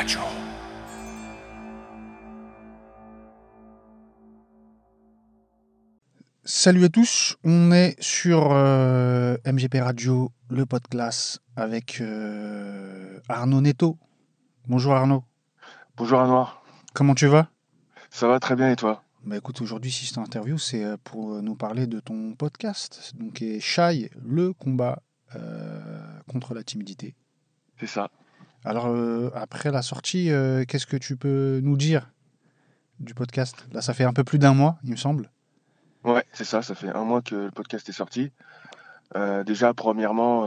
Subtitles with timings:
[0.00, 0.20] Radio.
[6.42, 13.98] Salut à tous, on est sur euh, MGP Radio, le podcast avec euh, Arnaud Netto.
[14.68, 15.22] Bonjour Arnaud,
[15.98, 16.62] Bonjour Anouar,
[16.94, 17.50] comment tu vas?
[18.08, 19.02] Ça va très bien et toi?
[19.26, 23.42] Bah écoute, aujourd'hui si je t'interview, c'est euh, pour nous parler de ton podcast, donc
[23.42, 25.02] est Shy, le combat
[25.36, 25.78] euh,
[26.26, 27.14] contre la timidité.
[27.78, 28.10] C'est ça.
[28.64, 32.10] Alors euh, après la sortie, euh, qu'est-ce que tu peux nous dire
[32.98, 33.66] du podcast?
[33.72, 35.30] Là ça fait un peu plus d'un mois, il me semble.
[36.04, 38.32] Ouais, c'est ça, ça fait un mois que le podcast est sorti.
[39.16, 40.46] Euh, déjà, premièrement,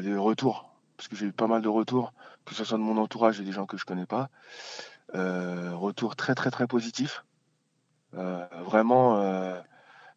[0.00, 2.12] les retours, parce que j'ai eu pas mal de retours,
[2.44, 4.30] que ce soit de mon entourage et des gens que je connais pas.
[5.12, 7.24] Retours très très très positifs.
[8.16, 9.16] Euh, vraiment,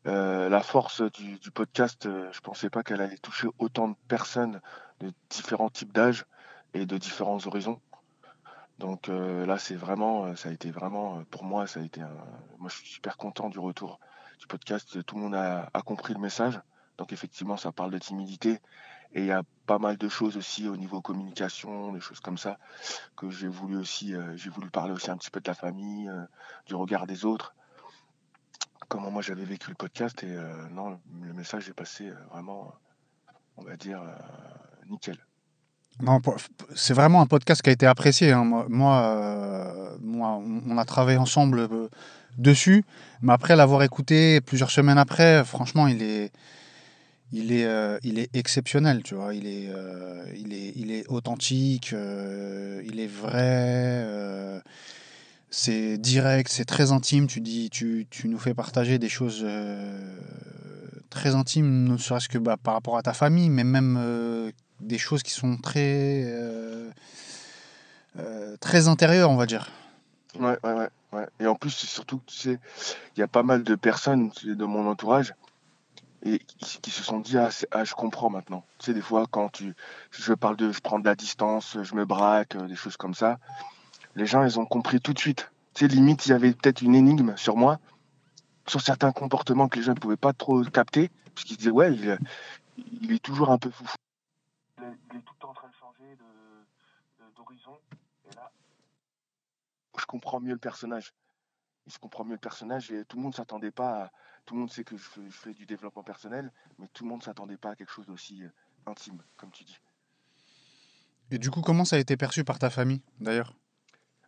[0.05, 4.59] la force du, du podcast, je pensais pas qu'elle allait toucher autant de personnes
[4.99, 6.25] de différents types d'âges
[6.77, 7.79] et de différents horizons.
[8.79, 11.83] Donc euh, là, c'est vraiment, euh, ça a été vraiment, euh, pour moi, ça a
[11.83, 12.13] été un...
[12.59, 13.99] Moi, je suis super content du retour
[14.39, 15.03] du podcast.
[15.03, 16.59] Tout le monde a, compris le message.
[16.97, 18.59] Donc effectivement, ça parle de timidité.
[19.13, 22.37] Et il y a pas mal de choses aussi au niveau communication, des choses comme
[22.37, 22.59] ça,
[23.15, 26.11] que j'ai voulu aussi, j'ai voulu parler aussi un petit peu de la famille,
[26.65, 27.55] du regard des autres,
[28.89, 30.23] comment moi j'avais vécu le podcast.
[30.23, 30.37] Et
[30.71, 32.75] non, le message est passé vraiment,
[33.55, 34.03] on va dire,
[34.87, 35.26] nickel.
[36.75, 38.31] C'est vraiment un podcast qui a été apprécié.
[38.31, 38.43] hein.
[38.43, 39.97] Moi, moi, euh,
[40.67, 41.89] on a travaillé ensemble euh,
[42.37, 42.83] dessus,
[43.21, 46.31] mais après l'avoir écouté plusieurs semaines après, franchement, il est,
[47.31, 49.33] il est, euh, il est exceptionnel, tu vois.
[49.33, 49.69] Il est,
[50.35, 54.61] il est, il est authentique, il est vrai.
[55.49, 57.27] c'est direct, c'est très intime.
[57.27, 59.45] Tu dis, tu, tu nous fais partager des choses
[61.09, 65.23] très intimes, ne serait-ce que bah, par rapport à ta famille, mais même des choses
[65.23, 66.89] qui sont très, euh,
[68.19, 69.69] euh, très intérieures, on va dire.
[70.39, 71.27] Ouais, ouais, ouais, ouais.
[71.39, 72.59] Et en plus, c'est surtout, tu sais,
[73.15, 75.33] il y a pas mal de personnes de mon entourage
[76.23, 78.63] et qui, se sont dit ah, ah, je comprends maintenant.
[78.79, 79.75] Tu sais, des fois, quand tu,
[80.11, 83.13] je parle de, je prends de la distance, je me braque, euh, des choses comme
[83.13, 83.39] ça,
[84.15, 85.51] les gens, ils ont compris tout de suite.
[85.73, 87.79] Tu sais, limite, il y avait peut-être une énigme sur moi,
[88.67, 91.93] sur certains comportements que les gens ne pouvaient pas trop capter, parce qu'ils disaient ouais,
[91.93, 92.17] il,
[93.01, 93.85] il est toujours un peu fou.
[95.11, 97.79] Il est, tout le temps en train de changer de, de- d'horizon.
[98.29, 98.51] Et là,
[99.97, 101.13] je comprends mieux le personnage.
[101.87, 104.11] Je comprends mieux le personnage et tout le monde s'attendait pas à...
[104.45, 107.09] Tout le monde sait que je fais, je fais du développement personnel, mais tout le
[107.09, 108.49] monde s'attendait pas à quelque chose d'aussi euh,
[108.85, 109.77] intime, comme tu dis.
[111.31, 113.53] Et du coup, comment ça a été perçu par ta famille, d'ailleurs?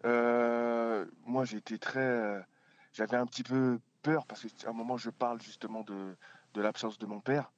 [0.03, 1.99] Euh, moi, j'ai été très...
[1.99, 2.41] euh,
[2.91, 6.17] J'avais un petit peu peur parce qu'à un moment, je parle justement de,
[6.53, 7.51] de l'absence de mon père.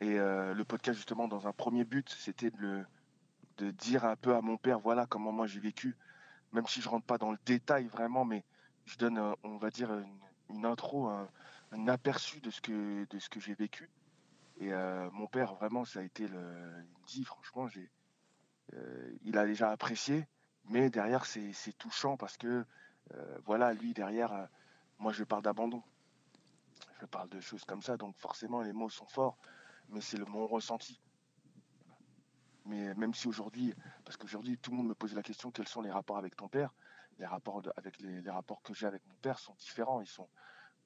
[0.00, 2.84] Et euh, le podcast, justement, dans un premier but, c'était de,
[3.72, 5.96] dire un peu à mon père, voilà comment moi j'ai vécu,
[6.52, 8.44] même si je rentre pas dans le détail vraiment, mais
[8.84, 9.90] je donne, euh, on va dire,
[10.50, 11.28] une, intro, un,
[11.88, 13.88] aperçu de ce que, que j'ai vécu.
[14.58, 16.38] Et euh, mon père, vraiment, ça a été le...
[16.38, 17.90] Il me dit, franchement, j'ai,
[19.22, 20.26] il a déjà apprécié,
[20.68, 22.64] mais derrière, c'est touchant parce que,
[23.44, 24.48] voilà, lui, derrière,
[24.98, 25.82] moi, je parle d'abandon.
[27.00, 29.36] Je parle de choses comme ça, donc forcément, les mots sont forts,
[29.88, 31.00] mais c'est le mon ressenti.
[32.66, 33.74] Mais même si aujourd'hui,
[34.04, 36.48] parce qu'aujourd'hui, tout le monde me pose la question, quels sont les rapports avec ton
[36.48, 36.72] père?
[37.18, 40.00] Les rapports avec les, rapports que j'ai avec mon père sont différents.
[40.00, 40.28] Ils sont,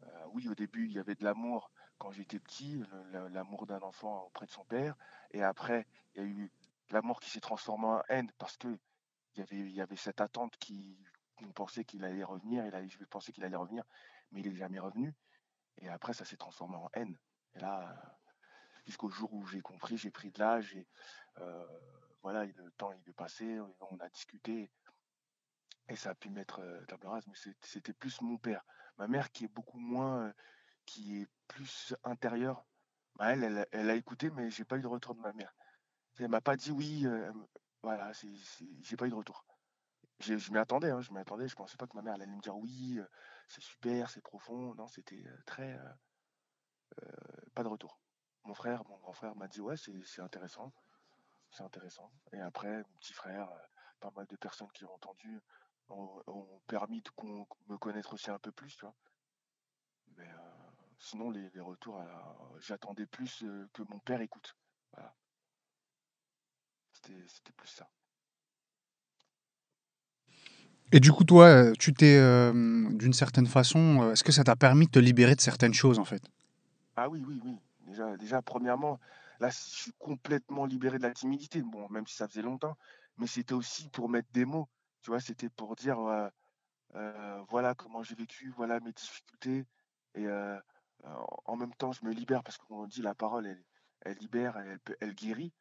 [0.02, 2.82] euh, oui, au début, il y avait de l'amour quand j'étais petit,
[3.32, 4.94] l'amour d'un enfant auprès de son père,
[5.32, 6.52] et après, il y a eu
[6.90, 8.78] l'amour qui s'est transformé en haine parce que
[9.34, 10.96] il y avait, il y avait cette attente qui,
[11.42, 13.84] on pensait qu'il allait revenir, il allait, je pensais qu'il allait revenir,
[14.32, 15.14] mais il n'est jamais revenu.
[15.78, 17.16] Et après, ça s'est transformé en haine.
[17.54, 18.17] Et là,
[18.88, 20.86] jusqu'au jour où j'ai compris, j'ai pris de l'âge et
[21.38, 21.66] euh,
[22.22, 23.58] voilà, le temps il est passé,
[23.90, 24.70] on a discuté
[25.88, 28.64] et ça a pu mettre euh, table rase, mais c'était plus mon père.
[28.98, 30.32] Ma mère qui est beaucoup moins, euh,
[30.86, 32.64] qui est plus intérieure,
[33.16, 35.54] bah, elle, elle, a écouté, mais j'ai pas eu de retour de ma mère.
[36.18, 37.32] Elle m'a pas dit oui, euh,
[37.82, 38.12] voilà,
[38.82, 39.44] j'ai pas eu de retour.
[40.20, 42.40] Je m'y attendais, hein, je m'y attendais, je pensais pas que ma mère allait me
[42.40, 42.98] dire oui,
[43.46, 44.74] c'est super, c'est profond.
[44.74, 45.78] Non, c'était très,
[47.54, 48.00] pas de retour.
[48.48, 50.72] Mon frère, mon grand frère m'a dit ouais, c'est intéressant,
[51.50, 52.10] c'est intéressant.
[52.32, 53.66] Et après, mon petit frère, euh,
[54.00, 55.38] pas mal de personnes qui ont entendu
[55.90, 58.94] ont, ont permis de con- me connaître aussi un peu plus, tu vois.
[60.16, 62.02] Mais euh, sinon, les, les retours,
[62.60, 64.56] j'attendais plus euh, que mon père écoute.
[64.94, 65.14] Voilà,
[66.92, 67.90] c'était c'était plus ça.
[70.92, 72.52] Et du coup, toi, tu t'es, euh,
[72.92, 76.04] d'une certaine façon, est-ce que ça t'a permis de te libérer de certaines choses, en
[76.06, 76.22] fait?
[76.96, 77.58] Ah oui, oui, oui.
[78.18, 79.00] Déjà, premièrement,
[79.40, 81.62] là, je suis complètement libéré de la timidité.
[81.62, 82.76] Bon, même si ça faisait longtemps,
[83.16, 84.68] mais c'était aussi pour mettre des mots.
[85.02, 86.28] Tu vois, c'était pour dire, euh,
[86.94, 89.66] euh, voilà comment j'ai vécu, voilà mes difficultés.
[90.14, 90.58] Et euh,
[91.44, 93.46] en même temps, je me libère parce qu'on dit la parole,
[94.02, 95.52] elle, libère, elle, elle guérit.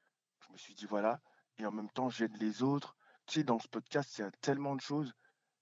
[0.48, 1.22] Je me suis dit, voilà.
[1.58, 2.96] Et en même temps, j'aide les autres.
[3.26, 5.14] Tu sais, dans ce podcast, il y a tellement de choses.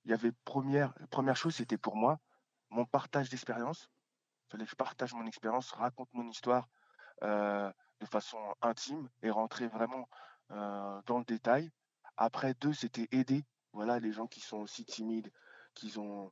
[0.06, 2.20] Il y avait première, première chose, c'était pour moi,
[2.70, 3.90] mon partage d'expérience.
[4.50, 6.70] Fallait que je partage mon expérience, raconte mon histoire
[7.22, 10.08] de façon intime et rentrer vraiment
[10.50, 11.72] dans le détail.
[12.18, 13.46] Après, deux, c'était aider
[13.76, 15.32] voilà, les gens qui sont aussi timides,
[15.74, 16.32] qui ont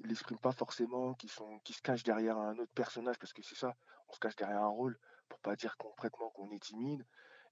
[0.00, 3.76] l'expriment pas forcément, qui, se cachent derrière un autre personnage, parce que c'est ça,
[4.08, 4.98] on se cache derrière un rôle
[5.28, 7.06] pour pas dire concrètement qu'on est timide.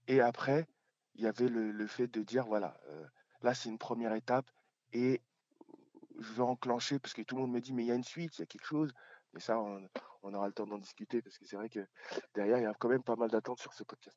[0.09, 0.67] Et après,
[1.15, 2.77] il y avait le, fait de dire, voilà,
[3.43, 4.51] là c'est une première étape
[4.93, 5.23] et
[6.19, 8.05] je veux enclencher, parce que tout le monde me dit, mais il y a une
[8.05, 8.93] suite, il y a quelque chose.
[9.33, 11.87] Mais ça, on, aura le temps d'en discuter, parce que c'est vrai que
[12.35, 14.17] derrière, il y a quand même pas mal d'attentes sur ce podcast.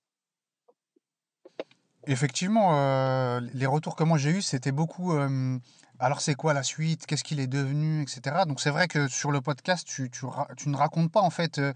[2.06, 5.14] Effectivement, euh, les retours que moi j'ai eus, c'était beaucoup.
[5.14, 5.58] Euh,
[6.00, 7.06] alors, c'est quoi la suite?
[7.06, 8.04] Qu'est-ce qu'il est devenu?
[8.04, 8.22] Etc.
[8.48, 10.26] Donc, c'est vrai que sur le podcast, tu, tu,
[10.70, 11.74] ne racontes pas en fait euh,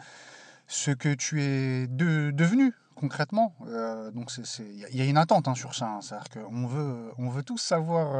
[0.67, 3.53] ce que tu es devenu concrètement.
[4.13, 5.87] donc, il y a une attente hein, sur ça.
[5.87, 6.01] Hein.
[6.01, 8.15] C'est-à-dire qu'on veut, on veut tous savoir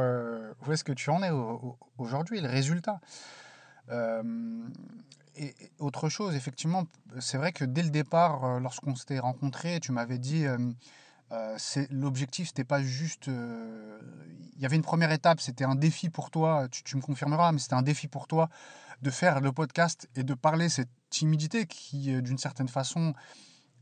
[0.66, 1.30] où est-ce que tu en es
[1.96, 3.00] aujourd'hui, le résultat.
[5.36, 6.84] et autre chose, effectivement,
[7.20, 10.46] c'est vrai que dès le départ, lorsqu'on s'était rencontrés, tu m'avais dit
[11.32, 11.56] euh,
[11.90, 13.28] l'objectif, c'était pas juste.
[13.28, 13.98] Euh,
[14.56, 16.68] il y avait une première étape, c'était un défi pour toi.
[16.70, 18.50] Tu, me confirmeras, mais c'était un défi pour toi
[19.00, 23.14] de faire le podcast et de parler cette timidité qui, euh, d'une certaine façon,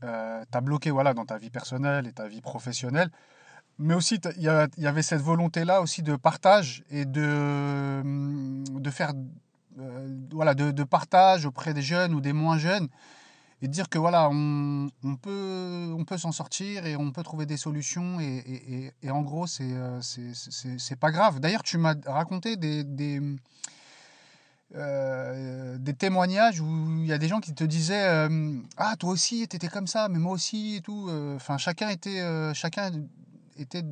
[0.01, 3.09] t'a bloqué voilà dans ta vie personnelle et ta vie professionnelle.
[3.77, 9.13] Mais aussi, il y, avait cette volonté-là aussi de partage et de, de faire
[10.31, 12.89] voilà de, de, partage auprès des jeunes ou des moins jeunes
[13.61, 17.45] et dire que voilà, on, on peut, on peut s'en sortir et on peut trouver
[17.45, 21.39] des solutions et, et, et en gros, c'est euh, c'est pas grave.
[21.39, 23.21] D'ailleurs, tu m'as raconté des,
[24.75, 26.65] euh, des, témoignages où
[26.99, 29.87] il y a des gens qui te disaient euh, Ah, toi aussi, tu étais comme
[29.87, 31.09] ça, mais moi aussi et tout.
[31.35, 32.21] Enfin, chacun était,
[32.53, 32.91] chacun
[33.57, 33.83] était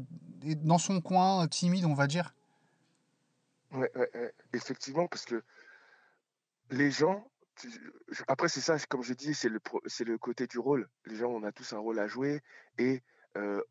[0.63, 2.33] dans son coin timide, on va dire.
[3.71, 5.43] Ouais, ouais, effectivement, parce que
[6.71, 7.25] les gens
[8.27, 10.87] après, c'est ça, comme je dis, c'est le, c'est le côté du rôle.
[11.05, 12.41] Les gens, on a tous un rôle à jouer.
[12.77, 13.03] Et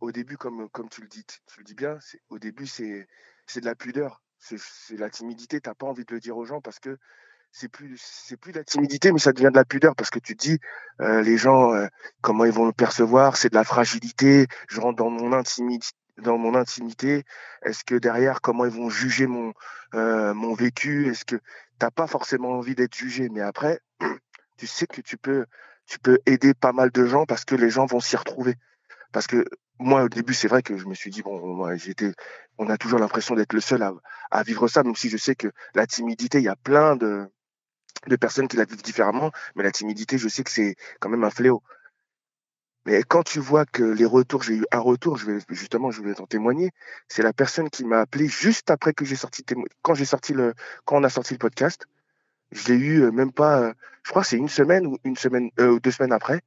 [0.01, 3.09] au début, comme, comme tu le dis, tu le dis bien, au début, c'est,
[3.47, 4.23] c'est de la pudeur.
[4.39, 5.61] C'est, la timidité.
[5.61, 6.97] Tu n'as pas envie de le dire aux gens parce que
[7.51, 10.19] c'est plus, c'est plus de la timidité, mais ça devient de la pudeur parce que
[10.19, 10.59] tu te dis,
[11.01, 11.73] les gens,
[12.21, 14.47] comment ils vont le percevoir C'est de la fragilité.
[14.69, 15.89] Je rentre dans mon intimité,
[16.23, 17.25] dans mon intimité
[17.63, 19.53] Est-ce que derrière, comment ils vont juger mon,
[19.95, 21.09] euh, mon vécu?
[21.09, 21.43] Est-ce que tu
[21.83, 23.29] n'as pas forcément envie d'être jugé?
[23.29, 23.81] Mais après,
[24.57, 25.47] tu sais que tu peux,
[25.87, 28.55] tu peux aider pas mal de gens parce que les gens vont s'y retrouver.
[29.13, 29.45] Parce que
[29.79, 32.13] moi, au début, c'est vrai que je me suis dit, bon, j'étais,
[32.59, 33.83] on a toujours l'impression d'être le seul
[34.31, 37.27] à, vivre ça, même si je sais que la timidité, il y a plein de,
[38.07, 41.25] de personnes qui la vivent différemment, mais la timidité, je sais que c'est quand même
[41.25, 41.63] un fléau.
[42.87, 46.01] Mais quand tu vois que les retours, j'ai eu un retour, je vais justement, je
[46.01, 46.71] voulais t'en témoigner.
[47.07, 49.45] C'est la personne qui m'a appelé juste après que j'ai sorti,
[49.83, 50.55] quand j'ai sorti le,
[50.87, 51.87] quand on a sorti le podcast.
[52.51, 53.75] Je l'ai eu euh, même pas, euh,
[54.05, 56.41] je crois que c'est une semaine ou une semaine euh, deux semaines après,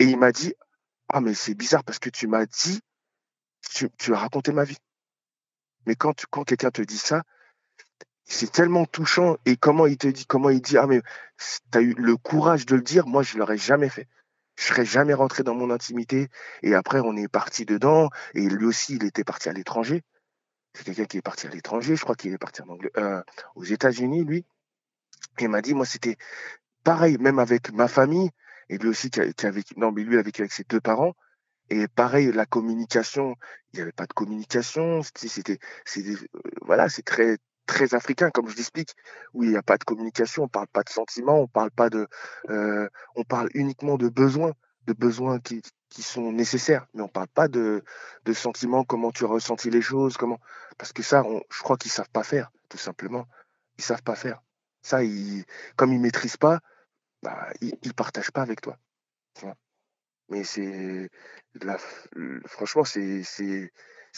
[0.00, 0.54] et il m'a dit,
[1.08, 2.80] ah mais c'est bizarre parce que tu m'as dit,
[3.74, 4.78] tu, tu as raconté ma vie.
[5.86, 7.22] Mais quand quand quelqu'un te dit ça,
[8.24, 11.02] c'est tellement touchant et comment il te dit, comment il dit, ah mais
[11.38, 14.08] tu as eu le courage de le dire, moi je l'aurais jamais fait
[14.56, 16.28] je serais jamais rentré dans mon intimité.
[16.62, 18.10] Et après, on est parti dedans.
[18.34, 20.02] Et lui aussi, il était parti à l'étranger.
[20.74, 21.96] C'est quelqu'un qui est parti à l'étranger.
[21.96, 23.22] Je crois qu'il est parti en euh,
[23.54, 24.44] aux États-Unis, lui.
[25.38, 26.16] Et il m'a dit, moi, c'était
[26.84, 28.30] pareil, même avec ma famille.
[28.68, 31.14] Et lui aussi, qui a, vécu, non, mais lui, a vécu avec ses deux parents.
[31.70, 33.36] Et pareil, la communication,
[33.72, 35.02] il n'y avait pas de communication.
[35.02, 38.94] C'était, c'était, euh, voilà, c'est très, très africain, comme je l'explique,
[39.32, 41.90] où il n'y a pas de communication, on parle pas de sentiments, on parle pas
[41.90, 42.06] de,
[42.50, 44.52] euh, on parle uniquement de besoins,
[44.86, 47.82] de besoins qui, qui sont nécessaires, mais on parle pas de,
[48.24, 50.38] de sentiments, comment tu as ressenti les choses, comment,
[50.78, 53.26] parce que ça, je crois qu'ils savent pas faire, tout simplement,
[53.78, 54.42] ils savent pas faire.
[54.82, 55.44] Ça, ils,
[55.76, 56.60] comme ils maîtrisent pas,
[57.24, 58.78] bah, ils, ils partagent pas avec toi.
[60.28, 61.10] Mais c'est,
[62.46, 63.70] franchement, c'est,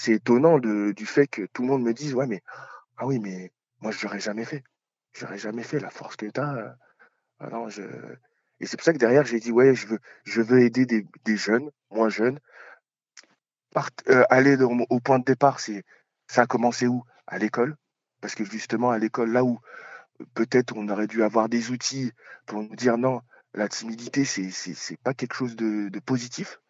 [0.09, 2.43] étonnant du fait que tout le monde me dise, ouais, mais
[2.99, 4.63] ah oui, mais moi, je l'aurais jamais fait.
[5.13, 5.81] Je l'aurais jamais fait.
[5.81, 6.77] La force que tu as.
[7.43, 7.83] Euh, je...
[8.61, 11.07] Et c'est pour ça que derrière, j'ai dit, ouais, je veux, je veux aider des,
[11.25, 12.41] des jeunes, moins jeunes.
[14.09, 14.57] Euh, aller
[14.91, 17.05] au point de départ, ça a commencé où?
[17.27, 17.77] À l'école.
[18.21, 19.61] Parce que justement, à l'école, là où
[20.35, 22.13] peut-être on aurait dû avoir des outils
[22.47, 23.23] pour nous dire non,
[23.55, 26.61] la timidité, c'est, c'est, pas quelque chose de, positif.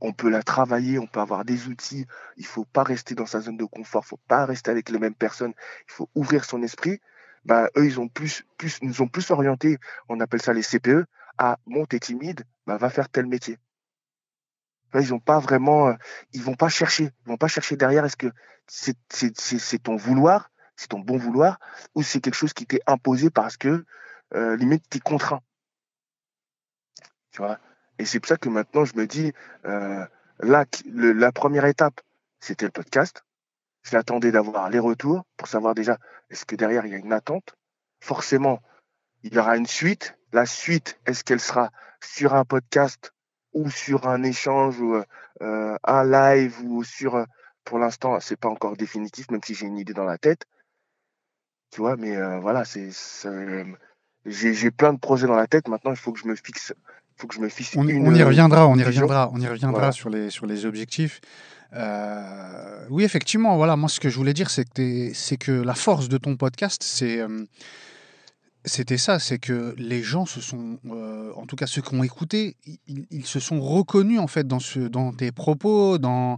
[0.00, 2.06] on peut la travailler, on peut avoir des outils.
[2.36, 5.14] Il faut pas rester dans sa zone de confort, faut pas rester avec les mêmes
[5.14, 5.52] personnes.
[5.88, 7.00] Il faut ouvrir son esprit.
[7.44, 9.78] Bah, eux, ils ont plus, plus, nous ont plus orientés,
[10.08, 11.06] on appelle ça les CPE,
[11.38, 13.58] à bon, t'es timide, bah, va faire tel métier.
[14.94, 15.94] Ils ont pas vraiment, euh,
[16.32, 18.04] ils vont pas chercher, ils vont pas chercher derrière.
[18.04, 18.30] Est-ce que
[18.66, 21.60] c'est, c'est, c'est, ton vouloir, c'est ton bon vouloir,
[21.94, 23.84] ou c'est quelque chose qui t'est imposé parce que
[24.34, 25.42] euh, limite t'es contraint.
[27.32, 27.58] Tu vois?
[27.98, 29.34] Et c'est pour ça que maintenant je me dis,
[29.66, 30.06] euh,
[30.38, 32.00] la première étape,
[32.40, 33.22] c'était le podcast.
[33.82, 35.98] J'attendais d'avoir les retours pour savoir déjà
[36.30, 37.56] est-ce que derrière il y a une attente?
[38.00, 38.62] Forcément,
[39.22, 40.16] il y aura une suite.
[40.32, 43.12] La suite, est-ce qu'elle sera sur un podcast
[43.52, 44.94] ou sur un échange ou
[45.42, 47.26] euh, un live ou sur
[47.64, 50.46] pour l'instant c'est pas encore définitif même si j'ai une idée dans la tête
[51.70, 52.90] tu vois mais euh, voilà c'est
[54.26, 55.68] j'ai plein de projets dans la tête.
[55.68, 56.74] Maintenant il faut que je me fixe
[57.16, 59.92] faut que je me fixe on, on y reviendra on y reviendra on y reviendra
[59.92, 61.20] sur les sur les objectifs.
[61.72, 65.74] Euh, oui effectivement voilà moi ce que je voulais dire c'est que c'est que la
[65.74, 67.20] force de ton podcast c'est
[68.64, 72.02] c'était ça, c'est que les gens se sont, euh, en tout cas ceux qui ont
[72.02, 76.36] écouté, ils, se sont reconnus en fait dans, ce, dans tes propos, dans,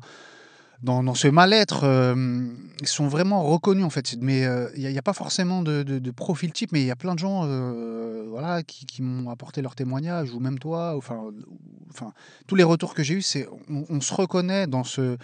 [0.83, 1.85] dans, ce mal-être.
[1.85, 2.47] Euh,
[2.81, 4.17] ils sont vraiment reconnus en fait.
[4.21, 7.15] Mais euh, il n'y a, pas forcément de, profil type, mais il y a plein
[7.15, 7.47] de gens
[8.29, 10.95] voilà, qui, m'ont apporté leur témoignage, ou même toi.
[10.97, 11.21] Enfin,
[11.91, 12.13] enfin
[12.47, 15.17] tous les retours que j'ai eus, c'est on, se reconnaît dans ce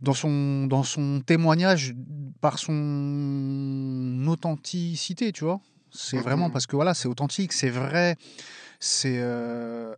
[0.00, 1.94] dans son, dans son témoignage
[2.40, 5.60] par son authenticité, tu vois.
[5.92, 8.16] C'est vraiment parce que voilà, c'est authentique, c'est vrai.
[8.84, 9.94] C'est euh,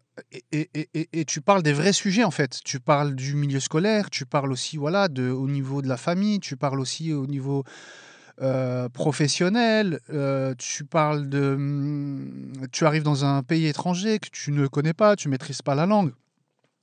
[0.52, 2.60] et, et, et, tu parles des vrais sujets en fait.
[2.66, 6.38] Tu parles du milieu scolaire, tu parles aussi voilà de au niveau de la famille,
[6.38, 7.64] tu parles aussi au niveau
[8.42, 10.00] euh, professionnel.
[10.10, 14.92] Euh, tu parles de, mmh, tu arrives dans un pays étranger que tu ne connais
[14.92, 16.12] pas, tu maîtrises pas la langue.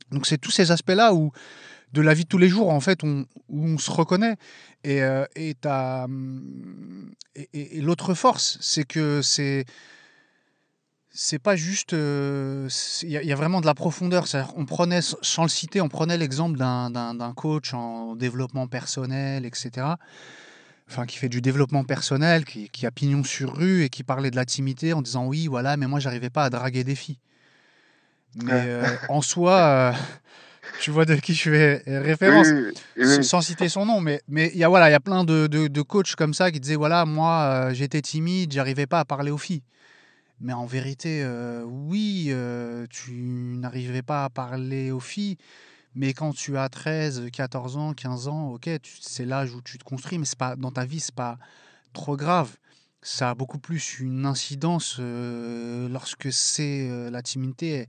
[0.10, 1.32] Donc c'est tous ces aspects-là où
[1.94, 4.38] de la vie de tous les jours, en fait, on, où on se reconnaît.
[4.84, 5.56] Et, euh, et,
[7.54, 9.66] et, l'autre force, c'est que c'est
[11.14, 11.94] c'est pas juste.
[11.94, 12.70] Euh,
[13.04, 14.26] il y, a vraiment de la profondeur.
[14.56, 19.88] On prenait, sans le citer, on prenait l'exemple d'un coach en développement personnel, etc.
[20.90, 24.32] Enfin, qui fait du développement personnel, qui, qui, a pignon sur rue et qui parlait
[24.32, 27.20] de la timidité en disant oui, voilà, mais moi, j'arrivais pas à draguer des filles.
[28.36, 29.94] Mais euh, en soi,
[30.80, 32.48] tu vois de qui je fais référence,
[33.22, 35.48] sans citer son nom, mais mais il y a voilà, il y a plein de,
[35.48, 39.32] de, coachs comme ça qui disaient voilà, moi euh, j'étais timide, j'arrivais pas à parler
[39.32, 39.64] aux filles.
[40.42, 45.38] Mais en vérité, euh, oui, euh, tu n'arrivais pas à parler aux filles,
[45.94, 48.70] mais quand tu as 13, 14 ans, 15 ans, ok,
[49.00, 51.38] c'est l'âge où tu te construis, mais pas dans ta vie, c'est pas
[51.94, 52.56] trop grave.
[53.04, 57.88] Ça a beaucoup plus une incidence lorsque c'est la timidité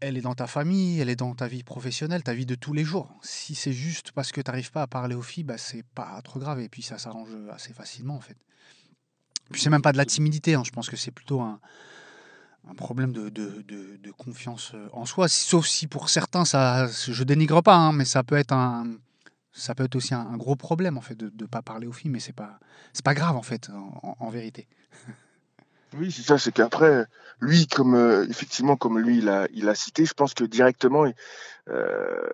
[0.00, 2.72] elle est dans ta famille, elle est dans ta vie professionnelle, ta vie de tous
[2.72, 3.10] les jours.
[3.22, 6.20] Si c'est juste parce que tu n'arrives pas à parler aux filles, bah, c'est pas
[6.22, 8.36] trop grave et puis ça s'arrange assez facilement en fait.
[9.50, 10.62] Puis c'est même pas de la timidité, hein.
[10.64, 11.60] je pense que c'est plutôt un,
[12.76, 17.76] problème de, de, confiance euh, en soi, sauf si pour certains, ça, je dénigre pas,
[17.76, 18.86] hein, mais ça peut être un,
[19.52, 22.10] ça peut être aussi un, gros problème en fait de ne pas parler aux filles,
[22.10, 22.58] mais c'est pas,
[22.92, 23.70] c'est pas grave en fait,
[24.02, 24.66] en vérité.
[25.94, 27.06] Oui, c'est ça, c'est qu'après,
[27.40, 31.06] lui, comme euh, effectivement, comme lui, il a, il a cité, je pense que directement,
[31.68, 32.28] euh,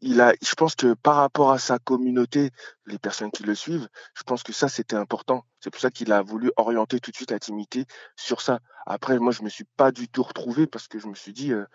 [0.00, 2.50] il a, je pense que par rapport à sa communauté,
[2.86, 5.44] les personnes qui le suivent, je pense que ça, c'était important.
[5.60, 8.60] C'est pour ça qu'il a voulu orienter tout de suite l'intimité sur ça.
[8.86, 11.52] Après, moi, je me suis pas du tout retrouvé parce que je me suis dit,
[11.52, 11.66] euh,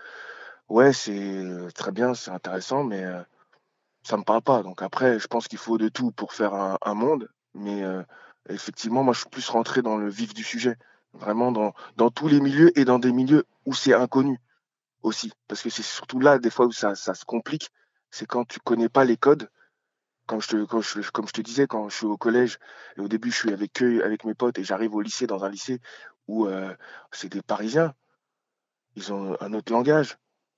[0.69, 1.43] ouais, c'est
[1.75, 3.05] très bien, c'est intéressant, mais
[4.03, 4.63] ça me parle pas.
[4.63, 7.83] Donc après, je pense qu'il faut de tout pour faire un, monde, mais
[8.49, 10.77] effectivement, moi, je suis plus rentré dans le vif du sujet
[11.15, 14.39] vraiment dans, dans tous les milieux et dans des milieux où c'est inconnu
[15.01, 15.31] aussi.
[15.47, 17.69] Parce que c'est surtout là, des fois, où ça, ça se complique.
[18.11, 19.49] C'est quand tu connais pas les codes.
[20.27, 22.57] Comme je te disais, quand je suis au collège,
[22.97, 25.43] et au début, je suis avec eux, avec mes potes, et j'arrive au lycée, dans
[25.43, 25.79] un lycée
[26.27, 26.73] où euh,
[27.11, 27.93] c'est des Parisiens.
[28.95, 30.17] Ils ont un autre langage.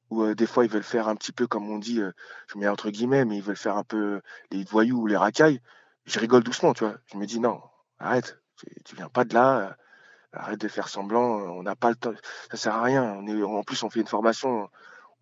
[0.09, 2.13] Où euh, des fois, ils veulent faire un petit peu, comme on dit, euh,
[2.47, 5.61] je mets entre guillemets, mais ils veulent faire un peu les voyous ou les racailles.
[6.05, 6.95] Je rigole doucement, tu vois.
[7.11, 7.61] Je me dis, non,
[7.99, 8.39] arrête,
[8.85, 9.75] tu viens pas de là
[10.33, 12.13] arrête de faire semblant, on n'a pas le temps,
[12.51, 13.03] ça sert à rien.
[13.03, 14.69] On est, en plus, on fait une formation,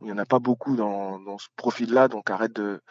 [0.02, 2.82] il n'y en a pas beaucoup dans, ce profil-là, donc arrête de,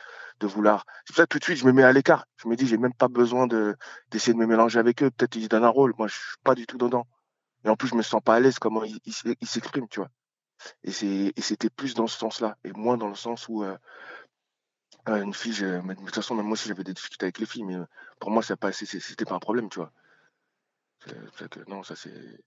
[0.43, 0.85] vouloir.
[1.07, 2.27] C'est pour ça que tout de suite, je me mets à l'écart.
[2.37, 3.77] Je me dis, j'ai même pas besoin de,
[4.11, 5.11] d'essayer de me mélanger avec eux.
[5.11, 5.95] Peut-être qu'ils donnent un rôle.
[5.97, 7.07] Moi, je suis pas du tout dedans.
[7.65, 10.11] Et en plus, je me sens pas à l'aise comment ils, ils, s'expriment, tu vois.
[10.83, 13.77] Et, c'est, c'était plus dans ce sens-là, et moins dans le sens où euh,
[15.07, 17.65] une fille, je, de toute façon, même moi aussi, j'avais des difficultés avec les filles,
[17.65, 17.77] mais
[18.21, 19.93] pour moi, ça pas, c'était pas un problème, tu vois
[21.69, 22.41] non, ça c'est.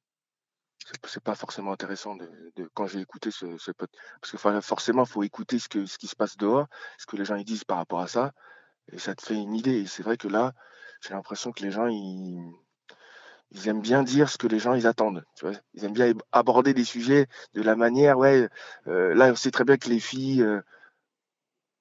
[1.06, 5.60] C'est pas forcément intéressant de, quand j'ai écouté ce, ce parce que forcément faut écouter
[5.60, 6.68] ce que ce qui se passe dehors,
[6.98, 8.32] ce que les gens ils disent par rapport à ça,
[8.92, 9.82] et ça te fait une idée.
[9.82, 10.54] Et c'est vrai que là,
[11.02, 12.40] j'ai l'impression que les gens ils,
[13.52, 15.26] ils aiment bien dire ce que les gens ils attendent.
[15.36, 15.56] Tu vois?
[15.74, 18.50] Ils aiment bien aborder des sujets de la manière, ouais.
[18.88, 20.62] Euh, là, on sait très bien que les filles, euh,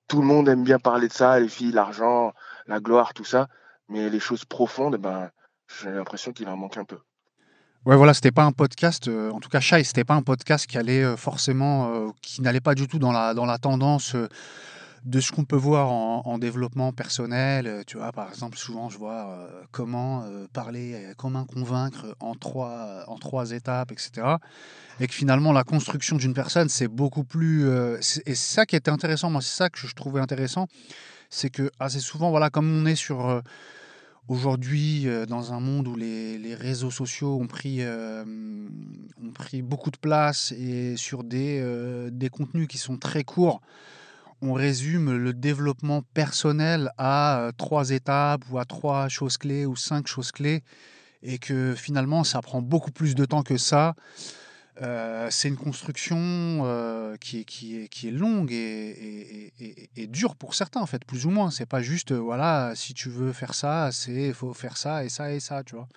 [0.09, 2.33] tout le monde aime bien parler de ça, les filles, l'argent,
[2.67, 3.49] la gloire, tout ça.
[3.89, 5.31] Mais les choses profondes, ben,
[5.81, 6.99] j'ai l'impression qu'il en manque un peu.
[7.87, 10.67] Ouais, voilà, c'était pas un podcast, euh, en tout cas, Shai, c'était pas un podcast
[10.67, 14.17] qui allait euh, forcément, euh, qui n'allait pas du tout dans la, dans la tendance
[15.05, 17.85] de ce qu'on peut voir en, développement personnel.
[17.87, 23.53] Tu vois, par exemple, souvent, je vois comment parler, comment convaincre en trois, en trois
[23.53, 24.27] étapes, etc.
[24.99, 27.71] Et que finalement, la construction d'une personne, c'est beaucoup plus.
[28.27, 30.67] et ça qui était intéressant, moi, c'est ça que je trouvais intéressant,
[31.31, 33.43] c'est que assez souvent, voilà, comme on est sur
[34.29, 38.25] Aujourd'hui, euh, dans un monde où les, réseaux sociaux ont pris, euh,
[39.23, 43.61] ont pris beaucoup de place et sur euh, des contenus qui sont très courts,
[44.43, 50.09] on résume le développement personnel à trois étapes ou à trois choses clés ou cinq
[50.09, 50.65] choses clés
[51.23, 53.95] et que finalement ça prend beaucoup plus de temps que ça
[54.83, 59.53] euh, c'est une construction euh, qui, est, qui, est, qui est longue et,
[59.97, 61.51] et, dure pour certains, en fait, plus ou moins.
[61.51, 65.09] C'est pas juste, euh, voilà, si tu veux faire ça, c'est faut faire ça et
[65.09, 65.89] ça et ça, tu vois.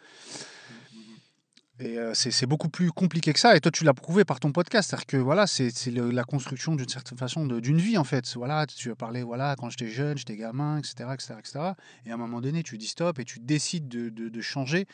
[1.82, 3.56] Et c'est beaucoup plus compliqué que ça.
[3.56, 4.90] Et toi, tu l'as prouvé par ton podcast.
[4.90, 8.30] C'est-à-dire que voilà, c'est la construction d'une certaine façon d'une vie, en fait.
[8.36, 11.60] Voilà, tu as parlé, voilà, quand j'étais jeune, j'étais gamin, etc., etc., etc.
[12.06, 14.88] Et à un moment donné, tu dis stop et tu décides de, de, de changer.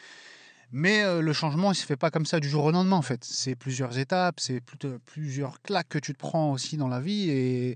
[0.72, 3.02] Mais le changement, il ne se fait pas comme ça du jour au lendemain, en
[3.02, 3.24] fait.
[3.24, 4.62] C'est plusieurs étapes, c'est
[5.06, 7.76] plusieurs claques que tu te prends aussi dans la vie, et,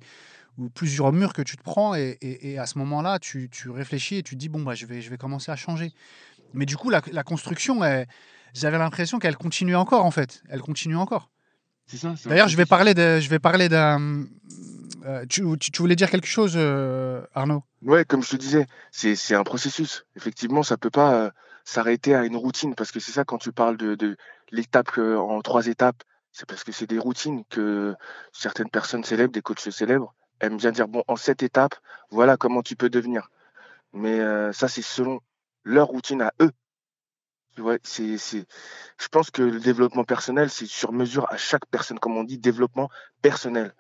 [0.57, 4.35] ou plusieurs murs que tu te prends, et, à ce moment-là, tu, réfléchis et tu
[4.35, 5.93] te dis, bon, bah, je, vais, je vais commencer à changer.
[6.53, 7.81] Mais du coup, la, construction,
[8.53, 10.43] j'avais l'impression qu'elle continue encore, en fait.
[10.49, 11.29] Elle continue encore.
[12.25, 14.25] D'ailleurs, je vais parler de, je vais parler d'un.
[15.29, 15.43] tu,
[15.77, 16.57] voulais dire quelque chose,
[17.33, 17.63] Arnaud?
[17.81, 20.05] Ouais, comme je te disais, c'est un processus.
[20.15, 21.31] Effectivement, ça peut pas
[21.69, 24.17] s'arrêter à une routine, parce que c'est ça quand tu parles de,
[24.51, 27.95] l'étape en trois étapes, c'est parce que c'est des routines que
[28.31, 31.75] certaines personnes célèbres, des coachs célèbres, aiment bien dire, bon, en cette étape,
[32.09, 33.29] voilà comment tu peux devenir.
[33.93, 35.19] Mais euh, ça, c'est selon
[35.63, 36.51] leur routine à eux.
[37.55, 41.99] Tu vois, c'est, je pense que le développement personnel, c'est sur mesure à chaque personne,
[41.99, 42.89] comme on dit, développement
[43.21, 43.75] personnel.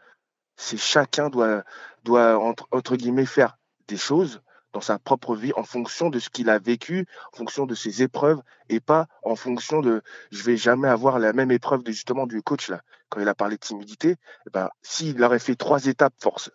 [0.57, 1.63] C'est chacun doit,
[2.03, 2.37] doit
[2.71, 4.41] entre guillemets, faire des choses
[4.73, 8.03] dans sa propre vie en fonction de ce qu'il a vécu, en fonction de ses
[8.03, 10.01] épreuves et pas en fonction de
[10.31, 13.35] je vais jamais avoir la même épreuve de justement du coach là quand il a
[13.35, 14.15] parlé de timidité
[14.47, 16.51] eh ben s'il aurait fait trois étapes force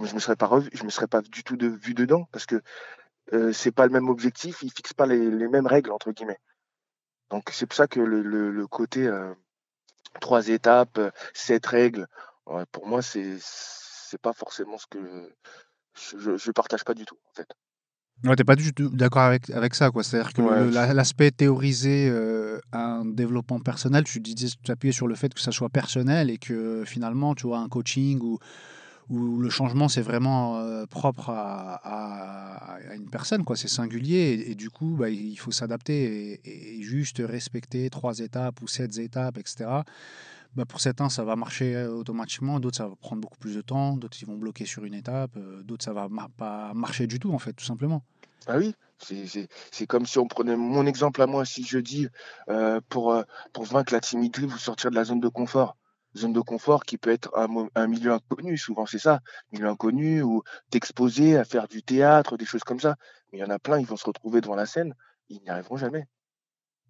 [0.00, 2.62] je me serais pas revu, je me serais pas du tout vu dedans parce que
[3.32, 6.40] euh, c'est pas le même objectif il fixe pas les, mêmes règles entre guillemets.
[7.30, 9.34] Donc c'est pour ça que le, côté euh,
[10.20, 11.00] trois étapes
[11.34, 12.06] sept règles
[12.72, 15.34] pour moi c'est c'est pas forcément ce que
[16.18, 17.48] je ne partage pas du tout, en fait.
[18.24, 20.02] Ouais, t'es pas du tout d'accord avec, avec ça, quoi.
[20.02, 20.42] C'est-à-dire que
[20.92, 25.52] l'aspect théorisé euh, un développement personnel, tu disais, tu appuyais sur le fait que ça
[25.52, 28.40] soit personnel et que finalement, tu vois, un coaching ou,
[29.08, 33.56] où le changement c'est vraiment euh, propre à, à, une personne, quoi.
[33.56, 38.60] C'est singulier et, du coup, bah, il faut s'adapter et, et, juste respecter trois étapes
[38.62, 39.82] ou sept étapes, etc.
[40.56, 43.60] Bah, pour certains, ça va marcher euh, automatiquement, d'autres, ça va prendre beaucoup plus de
[43.60, 47.18] temps, d'autres, ils vont bloquer sur une étape, euh, d'autres, ça va pas marcher du
[47.18, 48.02] tout, en fait, tout simplement.
[48.46, 52.08] Ah oui, c'est comme si on prenait mon exemple à moi, si je dis
[52.48, 55.76] euh, pour, pour vaincre la timidité, vous sortir de la zone de confort.
[56.16, 59.20] Zone de confort qui peut être un, un milieu inconnu, souvent c'est ça,
[59.52, 62.96] milieu inconnu, ou t'exposer à faire du théâtre, des choses comme ça.
[63.30, 64.94] Mais il y en a plein, ils vont se retrouver devant la scène,
[65.28, 66.06] ils n'y arriveront jamais.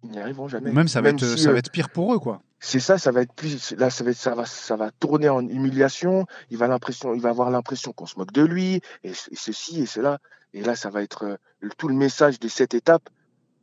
[0.03, 0.71] Ils n'y arriveront jamais.
[0.71, 2.41] même ça va, être, ça va être pire pour eux, quoi.
[2.59, 3.71] C'est ça, ça va être plus.
[3.77, 6.25] Là, ça va, ça va, ça va tourner en humiliation.
[6.49, 9.85] Il va l'impression, il va avoir l'impression qu'on se moque de lui et, ceci et
[9.85, 10.19] cela.
[10.53, 13.09] Et là, ça va être euh, tout le message de cette étape.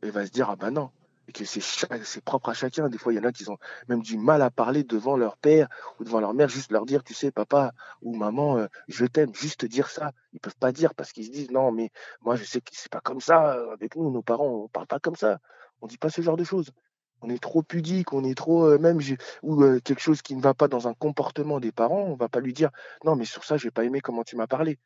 [0.03, 0.89] Et il va se dire ah ben non.
[1.27, 2.89] Et que c'est c'est propre à chacun.
[2.89, 5.37] Des fois, il y en a qui ont même du mal à parler devant leur
[5.37, 5.67] père
[5.99, 9.33] ou devant leur mère, juste leur dire, tu sais, papa ou maman, euh, je t'aime,
[9.35, 10.11] juste dire ça.
[10.33, 12.91] Ils peuvent pas dire parce qu'ils se disent non, mais moi je sais que c'est
[12.91, 13.57] pas comme ça.
[13.73, 15.39] Avec nous, nos parents, on parle pas comme ça.
[15.81, 16.71] On dit pas ce genre de choses.
[17.21, 18.99] On est trop pudique, on est trop euh, même
[19.41, 22.29] ou euh, quelque chose qui ne va pas dans un comportement des parents, on va
[22.29, 22.69] pas lui dire
[23.03, 24.77] non mais sur ça j'ai pas aimé comment tu m'as parlé.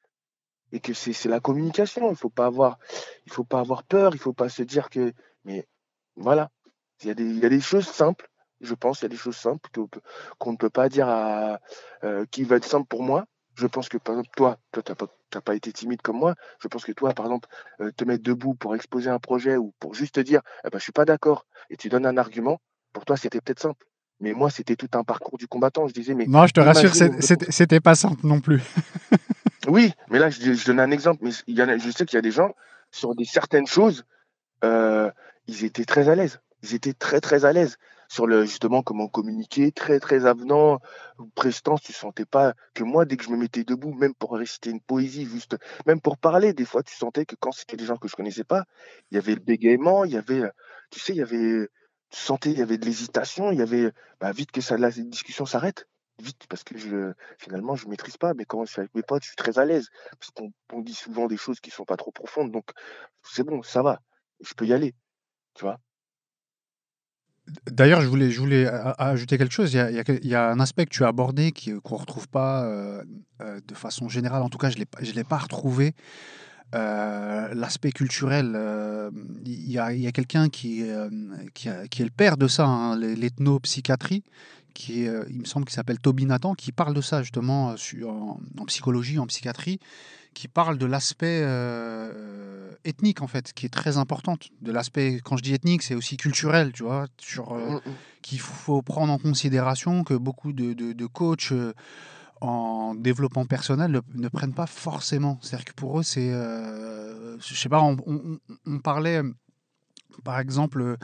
[0.71, 2.79] Et que c'est la communication, il faut pas avoir
[3.25, 5.67] il faut pas avoir peur, il faut pas se dire que mais
[6.15, 6.49] voilà,
[7.03, 8.29] il y a des choses simples,
[8.61, 9.69] je pense, il y a des choses simples
[10.37, 11.59] qu'on ne peut pas dire à
[12.03, 14.91] euh, qui va être simple pour moi, je pense que, par exemple, toi, toi, tu
[14.91, 16.35] n'as pas, été timide comme moi.
[16.61, 19.73] Je pense que toi, par exemple, euh, te mettre debout pour exposer un projet ou
[19.79, 22.59] pour juste te dire, eh ben, je suis pas d'accord, et tu donnes un argument,
[22.93, 23.85] pour toi, c'était peut-être simple.
[24.19, 25.87] Mais moi, c'était tout un parcours du combattant.
[25.87, 28.61] Je disais, mais Non, je te rassure, c'était c'était pas simple non plus.
[29.67, 31.19] Oui, mais là, je, je donne un exemple.
[31.21, 32.55] Mais il y en a, je sais qu'il y a des gens,
[32.91, 34.05] sur des certaines choses,
[34.63, 35.11] euh,
[35.47, 36.39] ils étaient très à l'aise.
[36.63, 37.77] Ils étaient très, très à l'aise.
[38.11, 40.81] Sur le, justement, comment communiquer, très, très avenant,
[41.33, 44.69] prestance, tu sentais pas que moi, dès que je me mettais debout, même pour réciter
[44.69, 47.95] une poésie, juste, même pour parler, des fois, tu sentais que quand c'était des gens
[47.95, 48.65] que je connaissais pas,
[49.11, 50.43] il y avait le bégaiement, il y avait,
[50.89, 51.69] tu sais, il y avait,
[52.09, 54.91] tu sentais, il y avait de l'hésitation, il y avait, bah, vite que ça, la
[54.91, 55.87] discussion s'arrête.
[56.21, 59.23] Vite, parce que je, finalement, je maîtrise pas, mais quand je suis avec mes potes,
[59.23, 59.87] je suis très à l'aise.
[60.19, 62.71] Parce qu'on on dit souvent des choses qui sont pas trop profondes, donc
[63.23, 64.01] c'est bon, ça va.
[64.41, 64.95] Je peux y aller,
[65.55, 65.79] tu vois.
[67.69, 69.73] D'ailleurs, je voulais, je voulais a- a- ajouter quelque chose.
[69.73, 73.03] Il y a, un aspect que tu as abordé qui, qu'on ne retrouve pas euh,
[73.41, 74.41] euh, de façon générale.
[74.41, 75.93] En tout cas, je ne l'ai pas retrouvé.
[76.73, 78.53] Euh, l'aspect culturel.
[78.55, 79.11] euh,
[79.45, 81.09] Il y a, a quelqu'un qui, euh,
[81.53, 84.23] qui, qui est le père de ça, hein, l'e- l'ethnopsychiatrie,
[84.73, 88.05] qui euh, il me semble qu'il s'appelle Toby Nathan, qui parle de ça justement euh,
[88.57, 89.79] en psychologie, en psychiatrie,
[90.33, 94.49] qui parle de l'aspect euh, ethnique en fait, qui est très importante.
[94.61, 97.93] De l'aspect, quand je dis ethnique, c'est aussi culturel, tu vois, sur euh, Mm, mm.
[98.21, 101.73] qu'il faut prendre en considération que beaucoup de, de, de coachs euh,
[102.39, 105.37] en développement personnel ne, ne prennent pas forcément.
[105.41, 109.21] C'est-à-dire que pour eux, c'est, je sais pas, on, on- on parlait
[110.23, 110.97] par exemple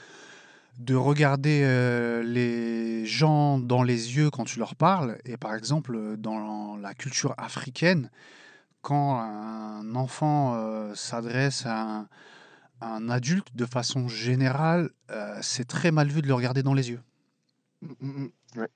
[0.80, 6.18] de regarder euh, les gens dans les yeux quand tu leur parles, et par exemple
[6.18, 8.10] dans la culture africaine,
[8.82, 12.08] quand un enfant euh, s'adresse à un,
[12.82, 16.74] à un adulte de façon générale, euh, c'est très mal vu de le regarder dans
[16.74, 17.02] les yeux.
[17.82, 18.30] Mm, mm.
[18.56, 18.70] Ouais,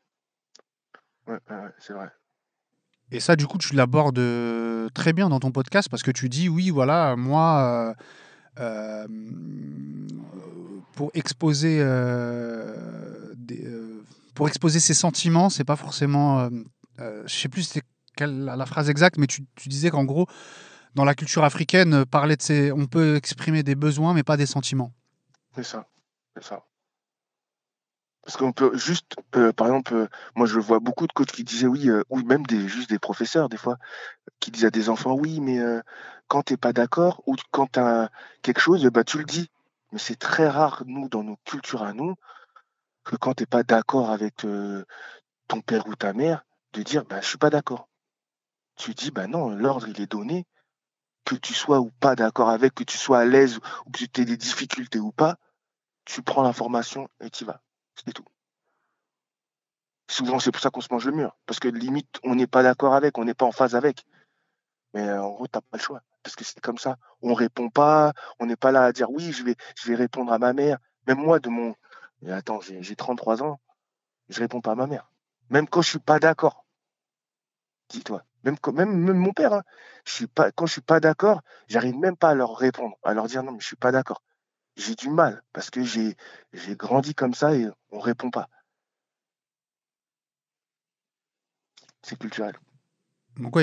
[1.27, 2.11] ouais, ouais, c'est vrai.
[3.11, 6.29] Et ça, du coup, tu l'abordes euh, très bien dans ton podcast parce que tu
[6.29, 7.93] dis, oui, voilà, moi,
[8.59, 9.07] euh,
[10.93, 11.79] pour exposer,
[13.35, 13.67] des,
[14.33, 16.49] pour exposer ses sentiments, c'est pas forcément,
[16.99, 17.73] euh, je sais plus
[18.25, 20.27] la phrase exacte, mais tu, disais qu'en gros,
[20.95, 24.37] dans la culture africaine, euh, parler de ses, on peut exprimer des besoins, mais pas
[24.37, 24.93] des sentiments.
[25.55, 25.87] C'est ça,
[26.35, 26.65] c'est ça.
[28.23, 31.43] Parce qu'on peut juste, euh, par exemple, euh, moi je vois beaucoup de coachs qui
[31.43, 33.77] disaient oui, ou même des, juste des professeurs des fois,
[34.39, 35.59] qui disent à des enfants oui, mais
[36.27, 38.09] quand t'es pas d'accord ou quand t'as
[38.43, 39.49] quelque chose, bah tu le dis.
[39.91, 42.15] Mais c'est très rare, nous, dans nos cultures à nous,
[43.03, 44.45] que quand t'es pas d'accord avec
[45.47, 47.89] ton père ou ta mère, de dire bah je suis pas d'accord.
[48.81, 50.47] Tu dis bah non, l'ordre il est donné,
[51.23, 54.21] que tu sois ou pas d'accord avec, que tu sois à l'aise ou que tu
[54.21, 55.37] aies des difficultés ou pas,
[56.03, 57.61] tu prends l'information et tu vas.
[57.93, 58.25] C'est tout.
[60.09, 61.37] Souvent, c'est pour ça qu'on se mange le mur.
[61.45, 64.03] Parce que limite, on n'est pas d'accord avec, on n'est pas en phase avec.
[64.95, 66.01] Mais euh, en gros, t'as pas le choix.
[66.23, 66.97] Parce que c'est comme ça.
[67.21, 70.53] On répond pas, on n'est pas là à dire oui, je vais, répondre à ma
[70.53, 70.79] mère.
[71.05, 71.75] Même moi, de mon.
[72.27, 73.59] Attends, j'ai j'ai 33 ans,
[74.29, 75.11] je réponds pas à ma mère.
[75.51, 76.65] Même quand je suis pas d'accord.
[77.91, 78.23] Dis-toi.
[78.43, 78.57] Même,
[79.13, 79.63] mon père, hein,
[80.05, 83.13] je suis pas, quand je suis pas d'accord, j'arrive même pas à leur répondre, à
[83.13, 84.23] leur dire non, mais je suis pas d'accord.
[84.77, 86.15] J'ai du mal parce que j'ai
[86.75, 88.47] grandi comme ça et on répond pas.
[92.01, 92.55] C'est culturel.
[93.37, 93.55] Donc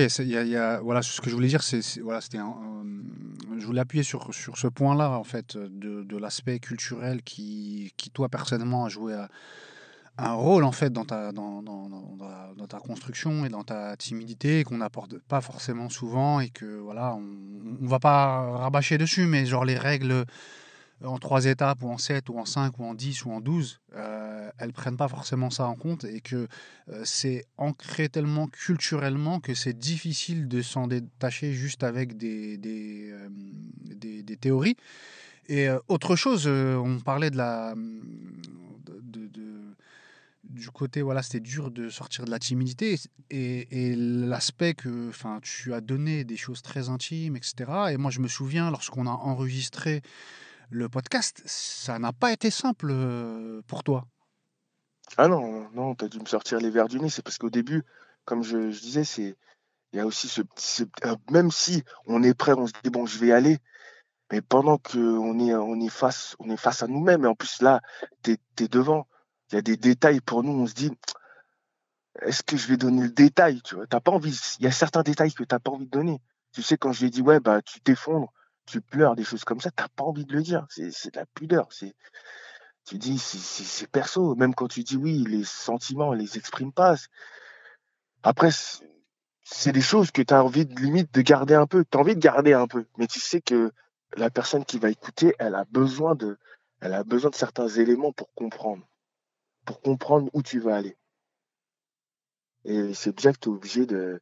[0.57, 4.67] a- voilà, ce que je voulais dire, c'est, voilà, c'était, je voulais appuyer sur, ce
[4.69, 9.29] point-là en fait, de, de l'aspect culturel qui, qui toi personnellement a joué à-
[10.19, 11.79] un rôle en fait dans ta, dans, dans,
[12.69, 17.25] ta construction et dans ta timidité qu'on n'apporte pas forcément souvent et que voilà, on,
[17.83, 20.27] on va pas rabâcher dessus, mais genre les règles
[21.03, 23.81] en trois étapes ou en sept ou en cinq ou en dix ou en douze,
[23.95, 26.49] euh, elles prennent pas forcément ça en compte et que
[26.91, 33.11] euh, c'est ancré tellement culturellement que c'est difficile de s'en détacher juste avec des, des,
[33.13, 33.29] euh,
[33.95, 34.77] des- théories.
[35.49, 39.29] Et euh, autre chose, euh, on parlait de la, de-
[40.49, 42.99] du côté, voilà, c'était dur de sortir de la timidité
[43.31, 47.93] et, l'aspect que enfin, tu as donné des choses très intimes, etc.
[47.93, 50.03] Et moi, je me souviens, lorsqu'on a enregistré
[50.71, 54.07] le podcast, ça n'a pas été simple euh, pour toi.
[55.17, 57.09] Ah non, non, t'as dû me sortir les verres du nez.
[57.09, 57.85] C'est parce qu'au début,
[58.25, 59.37] comme je, disais, c'est
[59.93, 62.91] il y a aussi ce, ce- euh, même si on est prêt, on se dit
[62.91, 63.59] bon, je vais aller,
[64.31, 67.35] mais pendant que on est on est face on est face à nous-mêmes et en
[67.35, 67.81] plus là,
[68.23, 69.08] t'es t'es devant.
[69.51, 70.91] Il y a des détails pour nous, on se dit
[72.23, 73.87] est-ce que je vais donner le détail, tu vois?
[73.87, 74.39] T'as pas envie.
[74.59, 76.21] Il y a certains détails que t'as pas envie de donner.
[76.53, 78.33] Tu sais, quand je lui ai dit ouais, bah tu t'effondres,
[78.67, 80.67] tu pleures, des choses comme ça, t'as pas envie de le dire.
[80.69, 81.69] C'est de la pudeur.
[81.71, 81.95] C'est
[82.85, 84.35] tu dis c'est perso.
[84.35, 86.97] Même quand tu dis oui, les sentiments, on les exprime pas.
[88.23, 88.51] Après,
[89.45, 91.85] c'est des choses que tu as envie de limite de garder un peu.
[91.85, 93.73] Tu as envie de garder un peu, mais tu sais que
[94.17, 96.39] la personne qui va écouter, elle a besoin de,
[96.81, 98.88] elle a besoin de certains éléments pour comprendre.
[99.69, 100.97] Pour comprendre où tu vas aller.
[102.65, 104.19] Et c'est bien que tu es obligé de.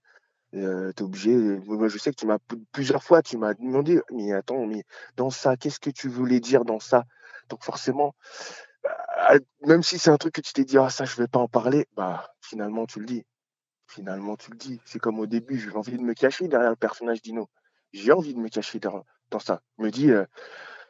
[0.54, 2.38] Euh, je sais que tu m'as
[2.72, 4.82] plusieurs fois, tu m'as demandé, mais attends, mais
[5.16, 7.04] dans ça, qu'est-ce que tu voulais dire dans ça?
[7.48, 8.16] Donc forcément,
[8.82, 11.38] bah, même si c'est un truc que tu t'es dit, ah ça, je vais pas
[11.38, 13.24] en parler, bah finalement tu le dis.
[13.86, 14.80] Finalement tu le dis.
[14.84, 17.48] C'est comme au début, j'ai envie de me cacher derrière le personnage d'Ino.
[17.92, 19.04] J'ai envie de me cacher dans,
[19.38, 19.62] ça.
[19.78, 20.24] Je me dis, euh,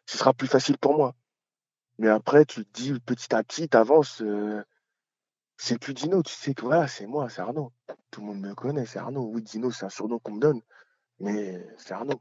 [0.07, 1.15] ce sera plus facile pour moi.
[1.99, 4.23] Mais après, tu te dis petit à petit, tu avances.
[4.23, 4.63] Euh,
[5.57, 7.73] c'est plus Dino, tu sais que voilà, c'est moi, c'est Arnaud.
[8.11, 9.31] Tout le monde me connaît, c'est Arnaud.
[9.33, 10.61] Oui, Dino, c'est un surnom qu'on me donne,
[11.19, 12.21] mais c'est Arnaud.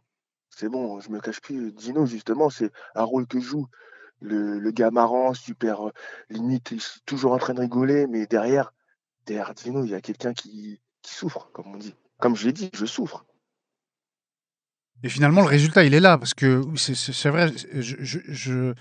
[0.49, 1.73] C'est bon, je me cache plus.
[1.73, 3.67] Dino, justement, c'est un rôle que je joue.
[4.21, 5.91] Le, le gars marrant, super, euh,
[6.29, 6.73] limite,
[7.05, 8.73] toujours en train de rigoler, mais derrière,
[9.25, 11.95] derrière Dino, il y a quelqu'un qui, qui souffre, comme on dit.
[12.19, 13.25] Comme je l'ai dit, je souffre.
[15.03, 18.73] Et finalement, le résultat, il est là, parce que c'est vrai, je, je,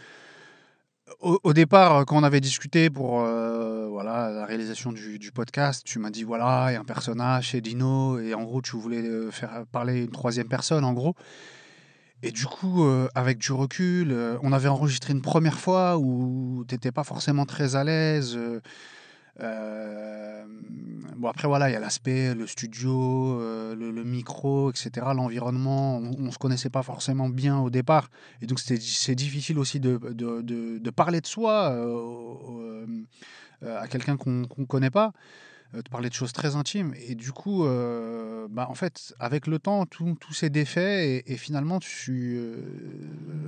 [1.21, 5.99] au, départ, quand on avait discuté pour euh, voilà, la réalisation du, du podcast, tu
[5.99, 9.03] m'as dit, voilà, il y a un personnage, c'est Dino, et en gros, tu voulais
[9.03, 11.15] euh, faire parler une troisième personne, en gros.
[12.23, 16.75] Et du coup, euh, avec du recul, on avait enregistré une première fois où tu
[16.75, 18.39] n'étais pas forcément très à l'aise.
[19.41, 20.45] Euh,
[21.17, 25.97] bon, après, voilà, il y a l'aspect, le studio, euh, le, micro, etc., l'environnement.
[25.99, 28.11] On ne se connaissait pas forcément bien au départ.
[28.43, 32.87] Et donc, c'est difficile aussi de, de, de, parler de soi euh,
[33.63, 35.13] à quelqu'un qu'on ne connaît pas
[35.73, 36.95] de parler de choses très intimes.
[37.09, 37.65] Et du coup,
[38.49, 42.41] bah, en fait, avec le temps, tout, tout s'est défait et, finalement, tu,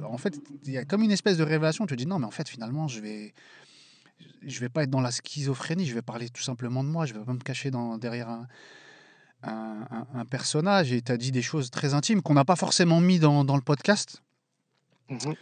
[0.05, 1.87] en fait, il y a comme une espèce de révélation.
[1.87, 3.33] Tu te dis non, mais en fait, finalement, je vais,
[4.43, 7.15] je vais pas être dans la schizophrénie, je vais parler tout simplement de moi, je
[7.15, 8.47] vais pas me cacher dans, derrière un,
[9.43, 10.93] un, personnage.
[10.93, 13.57] Et tu as dit des choses très intimes qu'on n'a pas forcément mis dans, dans
[13.57, 14.23] le podcast.
[15.09, 15.35] Mmh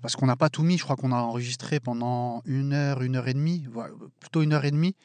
[0.00, 3.16] Parce qu'on n'a pas tout mis, je crois qu'on a enregistré pendant une heure, une
[3.16, 3.66] heure et demie,
[4.18, 4.96] plutôt une heure et demie.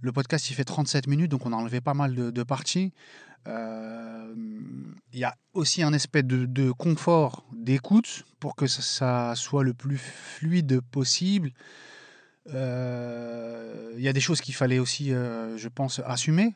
[0.00, 2.92] Le podcast, il fait 37 minutes, donc on a enlevé pas mal de, parties.
[3.48, 4.34] Euh,
[5.12, 9.64] il y a aussi un aspect de, de confort d'écoute pour que ça, ça, soit
[9.64, 11.50] le plus fluide possible.
[12.50, 16.54] Euh, il y a des choses qu'il fallait aussi, euh, je pense, assumer,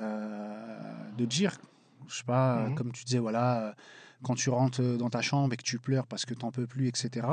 [0.00, 1.58] euh, de dire.
[2.08, 3.74] Je sais pas, mmh comme tu disais, voilà,
[4.22, 6.66] quand tu rentres dans ta chambre et que tu pleures parce que tu n'en peux
[6.66, 7.26] plus, etc.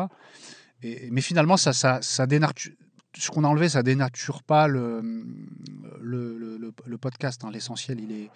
[0.82, 2.72] Et, mais finalement, ça, ça, ça dénature,
[3.18, 5.02] ce qu'on a enlevé, ça dénature pas le,
[6.02, 7.44] le, le, le podcast.
[7.44, 7.52] Hein.
[7.52, 8.30] L'essentiel, il est,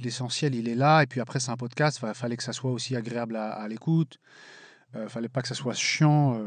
[0.00, 1.02] l'essentiel, il est là.
[1.02, 2.00] Et puis après, c'est un podcast.
[2.02, 4.18] Il fallait que ça soit aussi agréable à, à l'écoute.
[4.94, 6.42] Il fallait pas que ça soit chiant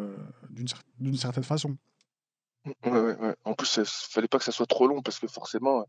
[0.99, 1.77] d'une certaine façon.
[2.65, 3.35] Ouais.
[3.43, 5.85] En plus, il fallait pas que ça soit trop long parce que forcément,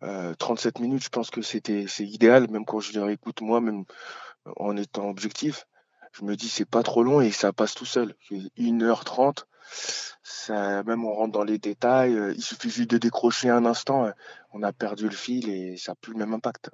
[0.00, 3.60] 37 euh, minutes, je pense que c'était c'est idéal, même quand je les réécoute moi,
[3.60, 3.84] même
[4.56, 5.66] en étant objectif.
[6.12, 8.14] Je me dis c'est pas trop long et ça passe tout seul.
[8.30, 9.44] 1h30,
[10.22, 14.06] ça, même on rentre dans les détails, euh, il suffit juste de décrocher un instant,
[14.06, 14.10] euh,
[14.52, 16.70] on a perdu le fil et ça n'a plus le même impact.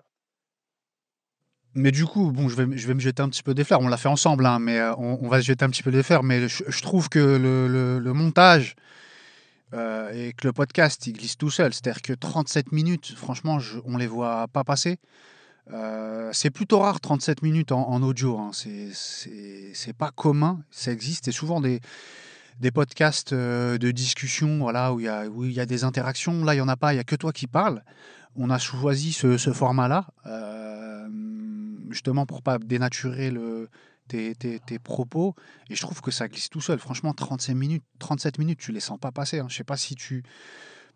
[1.74, 3.80] Mais du coup, bon, je vais, me jeter un petit peu des fleurs.
[3.80, 6.22] On l'a fait ensemble, hein, mais on, va se jeter un petit peu des fleurs.
[6.22, 8.76] Mais je, trouve que le montage,
[9.74, 11.72] euh, et que le podcast il glisse tout seul.
[11.74, 14.98] C'est-à-dire que 37 minutes, franchement, je, on les voit pas passer.
[15.72, 18.38] Euh, c'est plutôt rare 37 minutes en, audio.
[18.38, 18.52] Hein.
[18.52, 20.60] C'est pas commun.
[20.70, 21.26] Ça existe.
[21.28, 21.80] Et souvent des,
[22.60, 26.44] des podcasts euh, de discussion voilà, où il y, a, des interactions.
[26.44, 26.92] Là, il n'y en a pas.
[26.92, 27.82] Il n'y a que toi qui parles.
[28.36, 30.06] On a choisi ce, ce format-là,
[31.88, 33.70] justement pour pas dénaturer le,
[34.08, 35.34] tes, tes, propos.
[35.70, 36.78] Et je trouve que ça glisse tout seul.
[36.78, 39.40] Franchement, 35 minutes, 37 minutes, tu les sens pas passer.
[39.40, 39.46] Hein.
[39.48, 40.22] Je sais pas si tu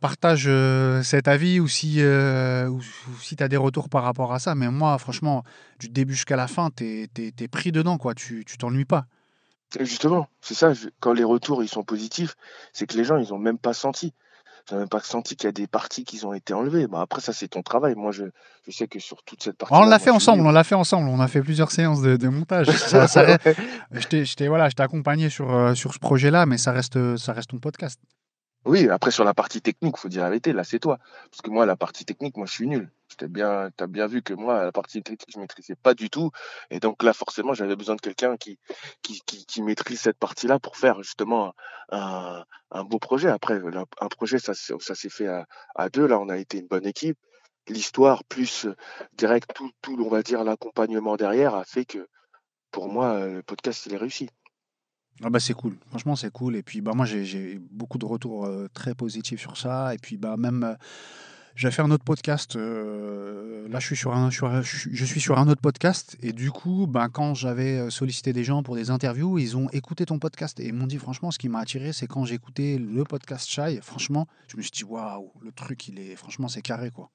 [0.01, 2.81] partages euh, cet avis ou si, euh, ou,
[3.21, 4.55] si tu as des retours par rapport à ça.
[4.55, 5.45] Mais moi, franchement,
[5.79, 7.99] du début jusqu'à la fin, tu es, pris dedans.
[7.99, 8.15] quoi.
[8.15, 9.07] Tu t'ennuies pas.
[9.79, 10.73] Justement, c'est ça.
[10.99, 12.35] Quand les retours ils sont positifs,
[12.73, 14.13] c'est que les gens, ils ont même pas senti
[14.75, 16.87] n'as même pas senti qu'il y a des parties qui ont été enlevées.
[16.87, 17.95] Bah, après, ça, c'est ton travail.
[17.95, 18.25] Moi, je,
[18.67, 19.75] je, sais que sur toute cette partie.
[19.75, 21.09] On l'a fait ensemble, on l'a fait ensemble.
[21.09, 22.71] On a fait plusieurs séances de, montage.
[22.71, 27.51] ça, je t'ai voilà, accompagné sur, euh, sur ce projet-là, mais ça reste, ça reste
[27.51, 28.01] ton podcast.
[28.65, 30.99] Oui, après sur la partie technique, faut dire la vérité, là c'est toi.
[31.31, 32.91] Parce que moi, la partie technique, moi je suis nul.
[33.21, 36.31] Tu bien, as bien vu que moi, la partie technique, je maîtrisais pas du tout.
[36.71, 38.59] Et donc là, forcément, j'avais besoin de quelqu'un qui,
[39.03, 41.53] qui, qui, maîtrise cette partie-là pour faire justement
[41.91, 43.29] un, un beau projet.
[43.29, 43.61] Après,
[44.01, 46.07] un projet, ça, ça s'est fait à, à, deux.
[46.07, 47.19] Là, on a été une bonne équipe.
[47.69, 48.67] L'histoire plus
[49.13, 52.09] direct, tout, tout, on va dire, l'accompagnement derrière a fait que
[52.71, 54.31] pour moi, le podcast, il est réussi.
[55.23, 56.57] Ah bah c'est cool, franchement c'est cool.
[56.57, 59.95] Et puis bah moi j'ai beaucoup de retours euh, très positifs sur ça.
[59.95, 60.75] Et puis bah même, euh,
[61.55, 62.57] j'ai fait un autre podcast.
[62.57, 66.17] euh, là, je suis sur un, je suis je sur un autre podcast.
[66.23, 69.69] Et du coup, ben, quand j'avais euh, sollicité des gens pour des interviews, ils ont
[69.71, 70.61] écouté ton podcast.
[70.61, 73.49] Et ils m'ont dit, franchement, ce qui m'a attiré, c'est quand j'ai écouté le podcast
[73.49, 73.81] Chai.
[73.83, 77.11] Franchement, je me suis dit, waouh, le truc, il est, franchement, c'est carré, quoi.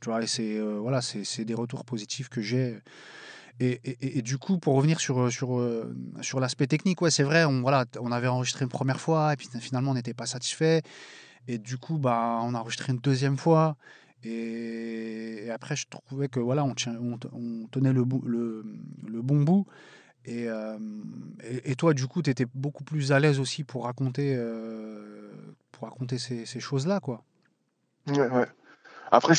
[0.00, 1.00] Tu vois, c'est euh, voilà,
[1.38, 2.78] des retours positifs que j'ai.
[3.60, 5.64] Et, et- et- du coup, pour revenir sur, sur,
[6.20, 9.36] sur l'aspect technique, ouais, c'est vrai, on, voilà, on avait enregistré une première fois, et
[9.36, 10.82] puis finalement, on n'était pas satisfait.
[11.46, 13.76] Et du coup, bah, on a enregistré une deuxième fois.
[14.24, 18.64] Et, après, je trouvais que voilà, on, tient, on, te- on tenait le, le,
[19.06, 19.66] le bon bout.
[20.24, 20.46] Et,
[21.64, 24.36] et, toi, du coup, tu étais beaucoup plus à l'aise aussi pour raconter,
[25.72, 27.22] pour raconter ces, ces choses-là, quoi.
[28.08, 28.46] Ouais, ouais.
[29.10, 29.34] Après,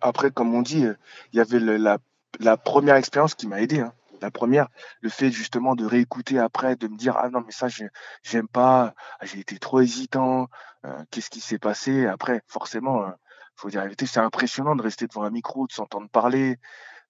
[0.00, 0.84] après, comme on dit,
[1.32, 1.98] il y avait la,
[2.38, 3.80] la première expérience qui m'a aidé.
[3.80, 3.92] hein.
[4.22, 4.68] La première,
[5.02, 7.90] le fait justement de réécouter après, de me dire ah non mais ça j'ai-
[8.22, 10.48] j'aime pas, ah, j'ai été trop hésitant,
[10.86, 12.06] euh, qu'est-ce qui s'est passé?
[12.06, 13.10] Après, forcément, euh,
[13.56, 16.56] faut dire la vérité, c'est impressionnant de rester devant un micro, de s'entendre parler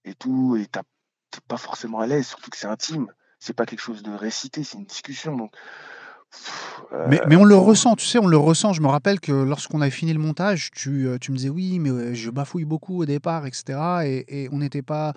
[0.04, 0.80] et tout, et t'es
[1.48, 3.06] pas forcément à l'aise, surtout que c'est intime.
[3.38, 5.36] C'est pas quelque chose de récité, c'est une discussion.
[5.36, 5.52] Donc,
[6.30, 8.72] pff, Mais, euh, mais on le ressent, tu sais, on le ressent.
[8.72, 11.78] Je me rappelle que lorsqu'on avait fini le montage, tu, euh, tu me disais oui,
[11.78, 13.78] mais je bafouille beaucoup au départ, etc.
[14.04, 15.14] Et, et on n'était pas.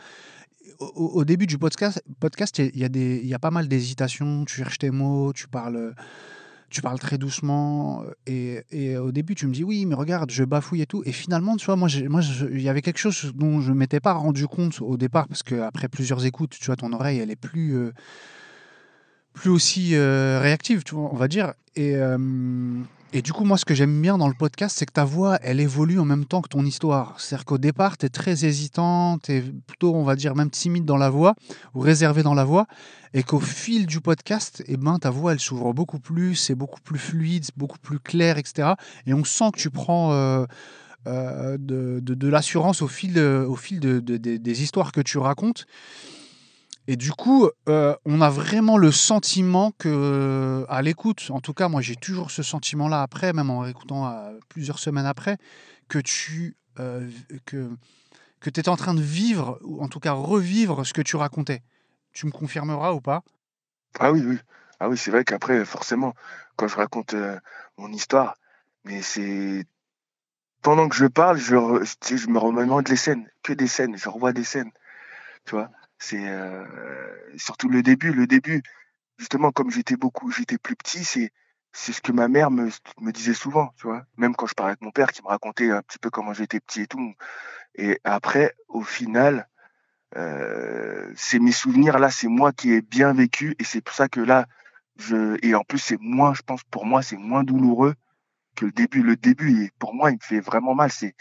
[0.79, 2.89] Au, début du podcast, podcast, il y, a-
[3.25, 4.45] y a pas mal d'hésitations.
[4.45, 5.95] Tu cherches tes mots, tu parles,
[6.69, 8.03] tu parles très doucement.
[8.27, 11.01] Et, et au début, tu me dis oui, mais regarde, je bafouille et tout.
[11.05, 14.47] Et finalement, tu vois, moi, il y avait quelque chose dont je m'étais pas rendu
[14.47, 17.75] compte au départ, parce qu'après plusieurs écoutes, tu vois, ton oreille, elle est plus.
[17.77, 17.91] euh,
[19.33, 21.53] plus aussi euh, réactive, tu vois, on va dire.
[21.75, 22.17] Et, euh,
[23.17, 25.39] et du coup, moi, ce que j'aime bien dans le podcast, c'est que ta voix,
[25.41, 27.17] elle évolue en même temps que ton histoire.
[27.17, 30.97] C'est-à-dire qu'au départ, tu es très hésitant, tu plutôt, on va dire, même timide dans
[30.97, 31.33] la voix,
[31.73, 32.67] ou réservé dans la voix,
[33.13, 36.81] et qu'au fil du podcast, eh ben, ta voix, elle s'ouvre beaucoup plus, c'est beaucoup
[36.81, 38.73] plus fluide, beaucoup plus clair, etc.
[39.07, 40.11] Et on sent que tu prends...
[40.11, 40.45] euh,
[41.07, 45.67] euh, de, l'assurance au fil, au fil de- de- de- des histoires que tu racontes.
[46.87, 51.67] Et du coup, euh, on a vraiment le sentiment que, à l'écoute, en tout cas,
[51.67, 55.37] moi j'ai toujours ce sentiment-là après, même en écoutant euh, plusieurs semaines après,
[55.87, 57.09] que tu euh,
[57.45, 57.69] que,
[58.39, 61.61] que étais en train de vivre, ou en tout cas revivre ce que tu racontais.
[62.13, 63.23] Tu me confirmeras ou pas?
[63.99, 64.37] Ah oui, oui.
[64.79, 66.13] Ah oui, c'est vrai qu'après, forcément,
[66.57, 67.39] quand je raconte euh,
[67.77, 68.35] mon histoire,
[68.83, 69.65] mais c'est
[70.61, 74.43] pendant que je parle, je, me remémore les scènes, que des scènes, je revois des
[74.43, 74.71] scènes,
[75.45, 75.69] tu vois.
[76.07, 76.63] C'est euh,
[77.35, 78.61] surtout le début, le début.
[79.17, 81.31] Justement, comme j'étais beaucoup, j'étais plus petit, c'est
[81.73, 82.69] ce que ma mère me,
[83.11, 84.03] disait souvent, tu vois.
[84.17, 86.59] Même quand je parlais avec mon père, qui me racontait un petit peu comment j'étais
[86.59, 87.15] petit et tout.
[87.73, 89.49] Et après, au final,
[90.15, 94.07] euh, c'est mes souvenirs là, c'est moi qui ai bien vécu et c'est pour ça
[94.07, 94.45] que là,
[94.97, 97.95] je et en plus c'est moins, je pense pour moi c'est moins douloureux
[98.55, 99.01] que le début.
[99.01, 100.91] Le début, et pour moi, il me fait vraiment mal.
[100.91, 101.15] C'est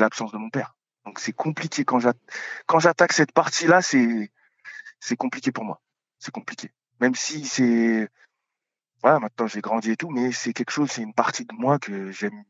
[0.00, 0.76] l'absence de mon père.
[1.04, 1.98] Donc c'est compliqué quand
[2.78, 4.30] j'attaque cette partie-là, c'est
[5.00, 5.80] c'est compliqué pour moi.
[6.18, 6.70] C'est compliqué.
[7.00, 8.08] Même si c'est
[9.02, 11.78] voilà, maintenant j'ai grandi et tout, mais c'est quelque chose, c'est une partie de moi
[11.78, 12.44] que j'aime.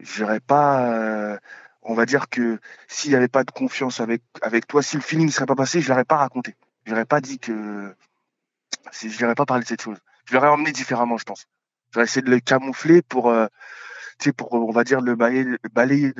[0.00, 1.38] J'aurais pas, euh,
[1.82, 5.02] on va dire que s'il n'y avait pas de confiance avec avec toi, si le
[5.02, 6.54] feeling ne serait pas passé, je l'aurais pas raconté.
[6.84, 7.94] Je l'aurais pas dit que,
[8.92, 9.98] je l'aurais pas parlé de cette chose.
[10.26, 11.46] Je l'aurais emmené différemment, je pense.
[11.92, 13.46] J'aurais essayé de le camoufler pour, euh,
[14.18, 16.12] tu sais, pour, on va dire, le balayer, balayer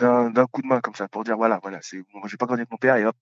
[0.00, 2.60] d'un, coup de main, comme ça, pour dire, voilà, voilà, c'est, moi, j'ai pas grandi
[2.62, 3.16] avec mon père, et hop.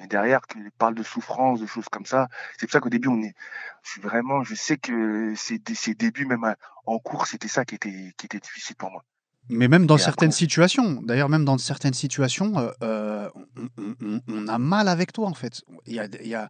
[0.00, 2.28] Mais derrière, qu'il parle de souffrance, de choses comme ça.
[2.58, 3.34] C'est pour ça qu'au début, on est,
[3.82, 7.64] je suis vraiment, je sais que ces, ces débuts, même à- en cours, c'était ça
[7.64, 9.04] qui était, qui était difficile pour moi.
[9.50, 13.68] Mais même dans Et certaines après, situations, d'ailleurs, même dans certaines situations, euh, euh, on,
[13.78, 15.62] on- on- on a mal avec toi, en fait.
[15.86, 16.48] Il y a, il y a-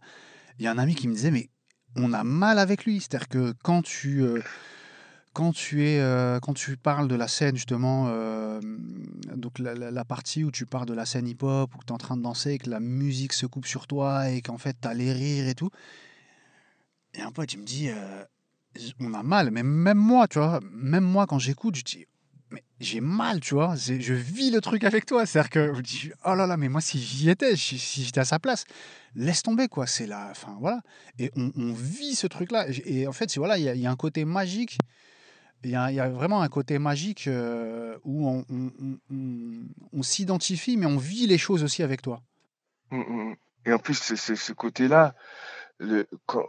[0.59, 1.49] il y a un ami qui me disait, mais
[1.97, 3.01] on a mal avec lui.
[3.01, 4.41] C'est-à-dire que quand tu, euh,
[5.35, 8.61] quand tu es, euh, quand tu parles de la scène justement, euh,
[9.35, 12.15] donc la, partie où tu parles de la scène hip-hop, où tu es en train
[12.15, 14.93] de danser et que la musique se coupe sur toi et qu'en fait tu as
[14.93, 15.69] les rires et tout.
[17.15, 18.23] Et un pote il me dit, euh,
[19.01, 22.05] on a mal, mais même moi, tu vois, même moi quand j'écoute, je dis,
[22.49, 25.25] mais j'ai mal, tu vois, je vis le truc avec toi.
[25.25, 28.25] C'est-à-dire que je dis, oh là là, mais moi si j'y étais, si j'étais à
[28.25, 28.63] sa place,
[29.15, 29.85] laisse tomber quoi.
[29.85, 30.79] C'est la, enfin voilà.
[31.19, 32.67] Et on, vit ce truc-là.
[32.85, 34.77] Et en fait, voilà, il y a un côté magique
[35.63, 41.37] il y a, vraiment un côté magique euh, où on, s'identifie, mais on vit les
[41.37, 42.21] choses aussi avec toi.
[42.91, 43.35] Mm, mm.
[43.65, 45.15] Et en plus, ce côté-là,
[46.27, 46.45] quand,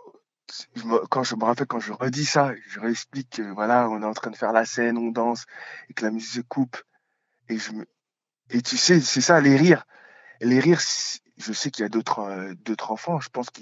[0.74, 4.30] je me, rappelle, quand je redis ça, je réexplique que voilà, on est en train
[4.30, 5.46] de faire la scène, on danse,
[5.88, 6.76] et que la musique coupe,
[7.48, 9.86] et tu sais, c'est ça, les rires.
[10.40, 10.80] Les rires,
[11.36, 12.54] je sais qu'il y a d'autres, euh,
[12.88, 13.60] enfants, je pense que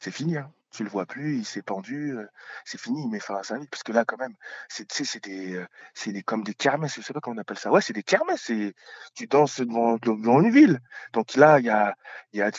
[0.00, 0.52] c'est fini, hein.
[0.72, 2.26] Tu le vois plus, il s'est pendu, euh,
[2.64, 3.66] c'est fini, il met fin à sa vie.
[3.68, 4.34] Parce que là, quand même,
[4.68, 4.86] c'est,
[5.24, 5.66] des, euh,
[6.06, 7.70] des, comme des kermesses, je sais pas comment on appelle ça.
[7.70, 8.50] Ouais, c'est des kermesses,
[9.14, 10.80] tu danses devant, devant une ville.
[11.12, 11.94] Donc là, il y a,
[12.32, 12.50] y y a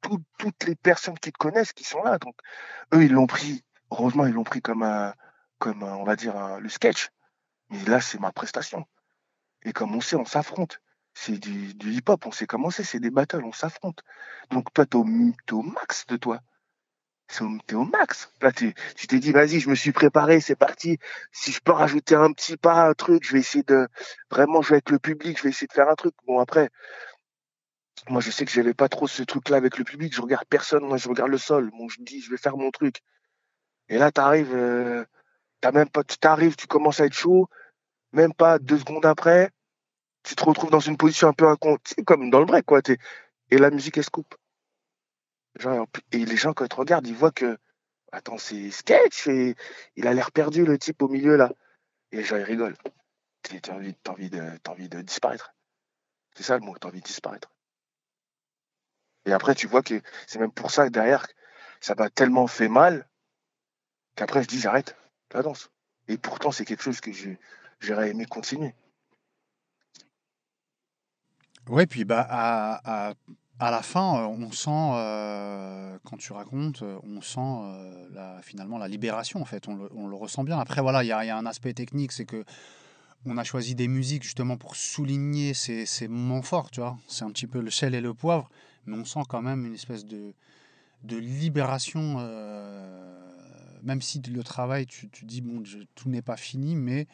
[0.00, 2.18] tout- toutes les personnes qui te connaissent qui sont là.
[2.18, 2.34] Donc,
[2.94, 4.84] eux, ils l'ont pris, heureusement, ils l'ont pris comme
[5.58, 7.10] comme on va dire, le sketch.
[7.70, 8.86] Mais là, c'est ma prestation.
[9.64, 10.80] Et comme on sait, on s'affronte.
[11.14, 14.02] C'est du, du hip-hop, on sait comment c'est, c'est des battles, on s'affronte.
[14.50, 16.40] Donc toi, t'es au max de toi.
[17.26, 18.30] T'es au max.
[18.42, 18.74] Là, tu
[19.08, 20.98] t'es dit, vas-y, je me suis préparé, c'est parti.
[21.32, 23.88] Si je peux rajouter un petit pas, un truc, je vais essayer de
[24.30, 26.14] vraiment jouer avec le public, je vais essayer de faire un truc.
[26.26, 26.70] Bon, après,
[28.08, 30.14] moi, je sais que j'avais pas trop ce truc-là avec le public.
[30.14, 31.70] Je regarde personne, moi, je regarde le sol.
[31.70, 33.00] Bon, je dis, je vais faire mon truc.
[33.88, 35.04] Et là, t'arrives, euh,
[35.60, 37.48] t'as même pas, tu t'arrives, tu commences à être chaud.
[38.12, 39.50] Même pas deux secondes après,
[40.24, 42.64] tu te retrouves dans une position un peu incon, tu sais, comme dans le break,
[42.66, 42.80] quoi.
[43.50, 44.34] Et la musique, elle se coupe.
[45.56, 47.58] Genre, et les gens, quand ils te regardent, ils voient que,
[48.12, 49.54] attends, c'est sketch, et
[49.96, 51.52] il a l'air perdu, le type au milieu, là.
[52.12, 52.76] Et les gens, ils rigolent.
[53.42, 55.54] T'as envie, envie, de, envie de disparaître.
[56.34, 57.50] C'est ça le mot, t'as envie de disparaître.
[59.26, 61.26] Et après, tu vois que c'est même pour ça que derrière,
[61.80, 63.08] ça m'a tellement fait mal
[64.16, 64.96] qu'après, je dis, j'arrête
[65.32, 65.70] la danse.
[66.08, 67.10] Et pourtant, c'est quelque chose que
[67.80, 68.74] j'aurais aimé continuer.
[71.68, 73.14] Ouais, puis bah, à,
[73.60, 78.88] à la fin, euh, on sent, euh, quand tu racontes, euh, on sent finalement la
[78.88, 79.68] libération, en fait.
[79.68, 80.58] On le, ressent bien.
[80.58, 82.44] Après, voilà, il y a, un aspect technique, c'est que
[83.26, 86.98] on a choisi des musiques justement pour souligner ces, moments forts, tu vois.
[87.08, 88.50] C'est un petit peu le sel et le poivre,
[88.86, 90.34] mais on sent quand même une espèce de,
[91.02, 92.18] libération,
[93.82, 95.62] même si le travail, tu, tu dis, bon,
[95.94, 97.06] tout n'est pas fini, mais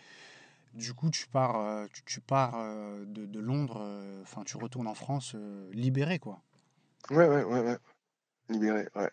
[0.75, 4.57] du coup, tu pars, euh, tu, tu pars euh, de, de Londres, euh, enfin, tu
[4.57, 5.37] retournes en France
[5.73, 6.41] libéré, quoi.
[7.11, 7.79] Ouais, ouais, ouais, ouais.
[8.49, 9.11] Libéré, ouais.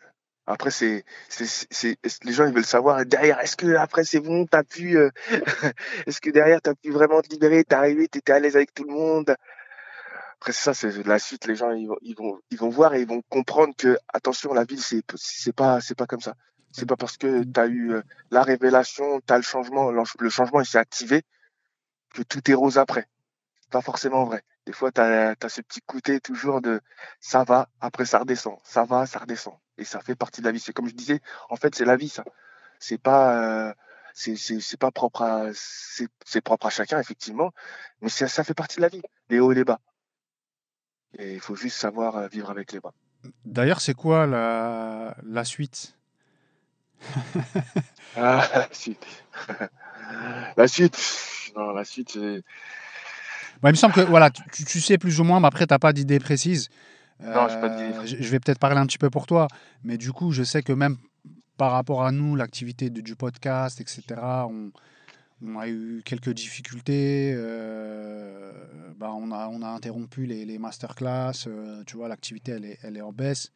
[0.50, 4.64] Après, c'est, c'est, les gens, ils veulent savoir derrière, est-ce que après c'est bon, t'as
[4.64, 5.10] pu, euh,
[6.08, 8.86] est-ce que derrière t'as pu vraiment te libérer, t'es arrivé, t'étais à l'aise avec tout
[8.86, 9.36] le monde?
[10.38, 12.94] Après, c'est ça, c'est la suite, les gens, ils vont, ils vont, ils vont voir
[12.94, 16.36] et ils vont comprendre que, attention, la vie, c'est, c'est pas, c'est pas comme ça.
[16.72, 18.02] C'est pas parce que t'as eu euh,
[18.32, 21.24] la révélation, t'as le changement, le changement, il s'est activé,
[22.18, 23.08] que tout est rose après.
[23.62, 24.44] C'est pas forcément vrai.
[24.66, 26.82] Des fois, tu as, ce petit côté toujours de
[27.20, 29.54] ça va, après ça redescend, ça va, ça redescend.
[29.78, 30.60] Et ça fait partie de la vie.
[30.60, 32.24] C'est comme je disais, en fait, c'est la vie, ça.
[32.80, 33.74] C'est pas, euh,
[34.14, 37.52] c'est, pas propre à, c'est, c'est propre à chacun, effectivement,
[38.02, 39.80] mais ça, ça fait partie de la vie, les hauts et les bas.
[41.18, 42.94] Et il faut juste savoir euh, vivre avec les bas.
[43.46, 45.98] D'ailleurs, c'est quoi la, la suite?
[48.16, 49.06] Ah, la suite.
[50.56, 50.98] la suite.
[51.56, 52.44] Non, la suite, c'est.
[53.62, 55.74] Bah, Il me semble que voilà, tu, tu sais plus ou moins, mais après, tu
[55.74, 56.70] n'as pas d'idée précise.
[57.20, 59.48] Non, pas d'idée Euh, je vais peut-être parler un petit peu pour toi,
[59.84, 60.98] mais du coup, je sais que même
[61.58, 64.04] par rapport à nous, l'activité du podcast, etc.,
[64.48, 64.72] on,
[65.44, 67.34] on a eu quelques difficultés.
[67.36, 68.52] euh,
[68.98, 71.48] bah, on, a, on a interrompu les, les masterclass.
[71.48, 73.52] euh, tu vois, l'activité, elle est, elle est en baisse.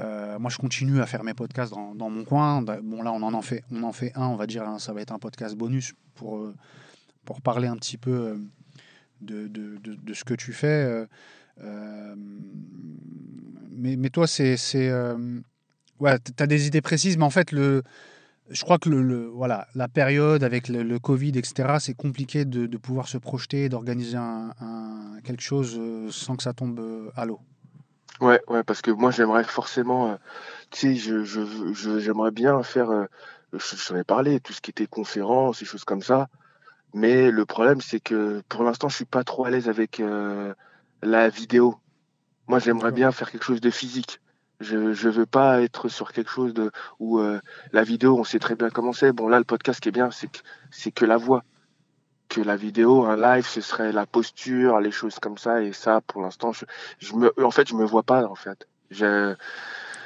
[0.00, 2.62] Euh, moi, je continue à faire mes podcasts dans, mon coin.
[2.62, 5.12] Bon, là, on en, fait, en fait un, on va dire, hein, ça va être
[5.12, 6.54] un podcast bonus pour, euh,
[7.44, 8.36] parler un petit peu
[9.22, 11.06] euh, de, ce que tu fais.
[13.70, 14.56] mais, toi, c'est.
[14.56, 17.82] tu as des idées précises, mais en fait, je
[18.62, 18.88] crois que
[19.28, 24.18] voilà, la période avec le, Covid, etc., c'est compliqué de, pouvoir se projeter, d'organiser
[25.24, 25.78] quelque chose
[26.10, 27.40] sans que ça tombe à l'eau.
[28.20, 30.16] Ouais, ouais, parce que moi, j'aimerais forcément, euh,
[30.70, 33.06] tu sais, je, je, je- j'aimerais bien faire, euh,
[33.54, 36.28] je- j'en ai parlé, tout ce qui était conférences et choses comme ça.
[36.94, 40.54] Mais le problème, c'est que pour l'instant, je suis pas trop à l'aise avec euh,
[41.02, 41.80] la vidéo.
[42.48, 42.92] Moi, j'aimerais D'accord.
[42.92, 44.20] bien faire quelque chose de physique.
[44.60, 47.40] Je je veux pas être sur quelque chose de où euh,
[47.72, 49.12] la vidéo, on sait très bien comment c'est.
[49.12, 50.38] Bon, là, le podcast, ce qui est bien, c'est que
[50.70, 51.44] c'est que la voix.
[52.30, 55.62] Que la vidéo, un live, ce serait la posture, les choses comme ça.
[55.62, 56.64] Et ça, pour l'instant, je,
[57.00, 58.68] je me, en fait, je me vois pas, en fait.
[58.92, 59.34] Je,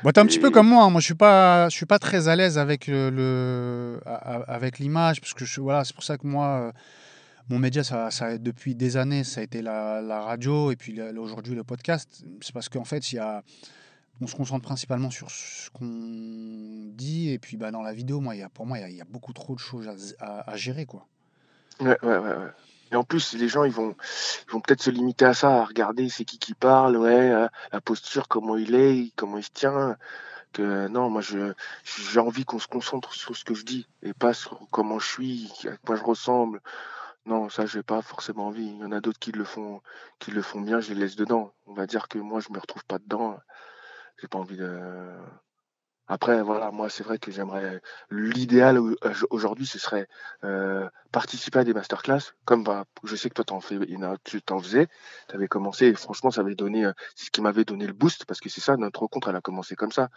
[0.02, 0.84] Bon, t'es un petit peu comme moi.
[0.84, 0.90] hein.
[0.90, 4.00] Moi, je suis pas, je suis pas très à l'aise avec le, le-
[4.48, 6.72] avec l'image, parce que je, voilà, c'est pour ça que moi, euh,
[7.50, 10.98] mon média, ça, ça, depuis des années, ça a été la, la radio et puis
[11.18, 12.24] aujourd'hui le podcast.
[12.40, 13.42] C'est parce qu'en fait, il y a,
[14.22, 18.34] on se concentre principalement sur ce qu'on dit et puis bah, dans la vidéo, moi,
[18.34, 19.88] il y a, pour moi, il y a, il y a beaucoup trop de choses
[20.20, 21.06] à, à- à gérer, quoi.
[21.80, 22.52] Ouais, ouais, ouais, ouais.
[22.92, 23.96] Et en plus, les gens, ils vont,
[24.46, 27.48] ils vont peut-être se limiter à ça, à regarder c'est qui qui parle, ouais, euh,
[27.72, 29.96] la posture, comment il est, comment il se tient.
[30.52, 31.52] Que non, moi, je,
[31.84, 35.08] j'ai envie qu'on se concentre sur ce que je dis et pas sur comment je
[35.08, 36.60] suis, à quoi je ressemble.
[37.26, 38.66] Non, ça, j'ai pas forcément envie.
[38.66, 39.82] Il y en a d'autres qui le font,
[40.20, 41.52] qui le font bien, je les laisse dedans.
[41.66, 43.38] On va dire que moi, je me retrouve pas dedans.
[44.20, 44.80] J'ai pas envie de,
[46.06, 47.80] Après, voilà, moi, c'est vrai que j'aimerais.
[48.10, 48.94] L'idéal au-
[49.30, 50.06] aujourd'hui, ce serait
[50.44, 52.20] euh, participer à des masterclass.
[52.44, 53.78] Comme bah, je sais que toi, t'en fais,
[54.24, 54.88] tu t'en faisais,
[55.28, 58.26] tu avais commencé, et franchement, ça avait donné, c'est ce qui m'avait donné le boost,
[58.26, 60.08] parce que c'est ça, notre rencontre, elle a commencé comme ça.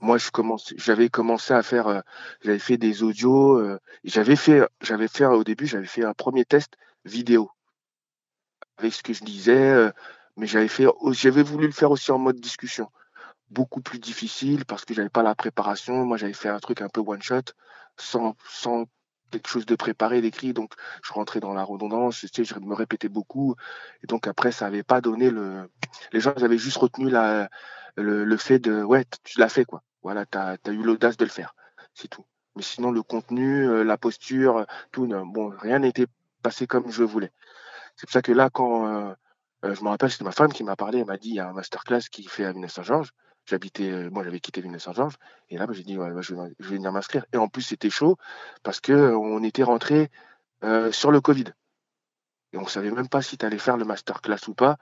[0.00, 2.02] Moi, je commence, j'avais commencé à faire,
[2.42, 6.44] j'avais fait des audios, euh, j'avais fait, j'avais fait au début, j'avais fait un premier
[6.44, 7.50] test vidéo
[8.78, 9.90] avec ce que je disais,
[10.36, 12.88] mais j'avais fait, j'avais voulu le faire aussi en mode discussion
[13.52, 16.04] beaucoup plus difficile parce que j'avais pas la préparation.
[16.04, 17.52] Moi, j'avais fait un truc un peu one shot,
[17.96, 18.86] sans, sans
[19.30, 20.52] quelque chose de préparé, d'écrit.
[20.52, 20.72] Donc,
[21.02, 23.54] je rentrais dans la redondance, tu sais, je me répétais beaucoup.
[24.02, 25.70] Et donc, après, ça avait pas donné le.
[26.12, 27.48] Les gens avaient juste retenu le,
[28.24, 29.82] le fait de, ouais, tu l'as fait, quoi.
[30.02, 31.54] Voilà, tu as, eu l'audace de le faire.
[31.94, 32.24] C'est tout.
[32.56, 36.06] Mais sinon, le contenu, euh, la posture, tout, bon, rien n'était
[36.42, 37.32] passé comme je voulais.
[37.96, 39.14] C'est pour ça que là, quand euh,
[39.64, 41.40] euh, je me rappelle, c'était ma femme qui m'a parlé, elle m'a dit il y
[41.40, 43.12] a un masterclass qui fait à Villeneuve-Saint-Georges.
[43.46, 45.16] J'habitais, euh, moi j'avais quitté Villeneuve-Saint-Georges,
[45.50, 47.24] et là bah, j'ai dit bah, je, vais, venir m'inscrire.
[47.32, 48.16] Et en plus c'était chaud
[48.62, 50.10] parce que euh, on était rentré
[50.64, 51.46] euh, sur le Covid.
[52.52, 54.76] Et on savait même pas si tu allais faire le masterclass ou pas.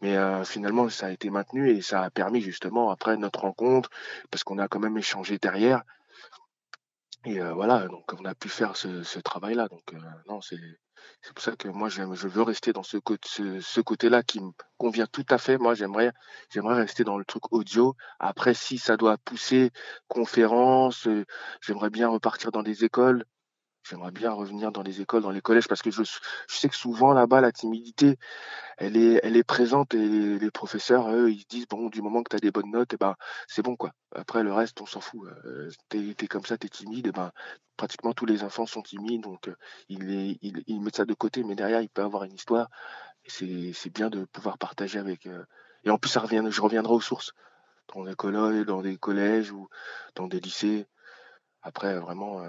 [0.00, 3.90] Mais euh, finalement, ça a été maintenu et ça a permis justement après notre rencontre,
[4.30, 5.82] parce qu'on a quand même échangé derrière.
[7.26, 9.68] Et voilà, donc on a pu faire ce, ce travail-là.
[9.68, 9.92] Donc
[10.26, 10.56] non, c'est
[11.22, 12.98] c'est pour ça que moi, je veux rester dans ce,
[13.80, 15.58] côté-là qui me convient tout à fait.
[15.58, 16.12] Moi, j'aimerais,
[16.54, 17.94] rester dans le truc audio.
[18.18, 19.70] Après, si ça doit pousser
[20.08, 21.24] conférence, euh,
[21.60, 23.24] j'aimerais bien repartir dans des écoles.
[23.82, 26.02] J'aimerais bien revenir dans les écoles, dans les collèges, parce que je,
[26.48, 28.18] sais que souvent là-bas, la timidité,
[28.76, 32.40] elle est, présente et les professeurs, eux, ils disent, bon, du moment que tu as
[32.40, 33.14] des bonnes notes, eh ben,
[33.48, 33.92] c'est bon, quoi.
[34.14, 35.26] Après, le reste, on s'en fout.
[35.46, 37.32] Euh, t'es es comme ça, t'es timide, eh ben,
[37.76, 39.56] pratiquement tous les enfants sont timides, donc euh,
[39.88, 42.68] ils, mettent ça de côté, mais derrière, il peut avoir une histoire.
[43.26, 45.26] C'est bien de pouvoir partager avec.
[45.26, 45.44] Euh...
[45.84, 47.32] Et en plus, ça revient, je reviendrai aux sources,
[47.94, 49.68] dans des collèges, dans des collèges ou
[50.16, 50.86] dans des lycées.
[51.62, 52.42] Après, vraiment.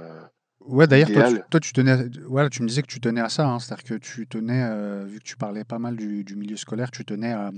[0.65, 3.29] Ouais, d'ailleurs, toi, tu, toi, tu tenais, voilà, tu me disais que tu tenais à
[3.29, 6.35] ça, hein, c'est-à-dire que tu tenais, euh, vu que tu parlais pas mal du, du
[6.35, 7.51] milieu scolaire, tu tenais à,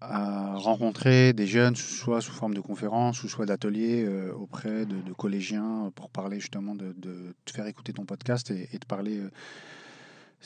[0.00, 5.00] à, rencontrer des jeunes, soit sous forme de conférences, ou soit d'ateliers euh, auprès de,
[5.00, 8.86] de, collégiens pour parler justement de, de, te faire écouter ton podcast et, et de
[8.86, 9.30] parler euh,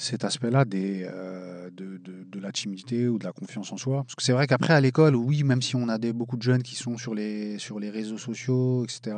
[0.00, 4.02] cet aspect-là des, euh, de, de, de, la timidité ou de la confiance en soi.
[4.02, 6.42] Parce que c'est vrai qu'après, à l'école, oui, même si on a des, beaucoup de
[6.42, 9.16] jeunes qui sont sur les, sur les réseaux sociaux, etc.,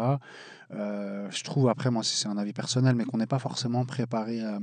[0.72, 4.43] euh, je trouve, après, moi, c'est un avis personnel, mais qu'on n'est pas forcément préparé
[4.43, 4.59] à,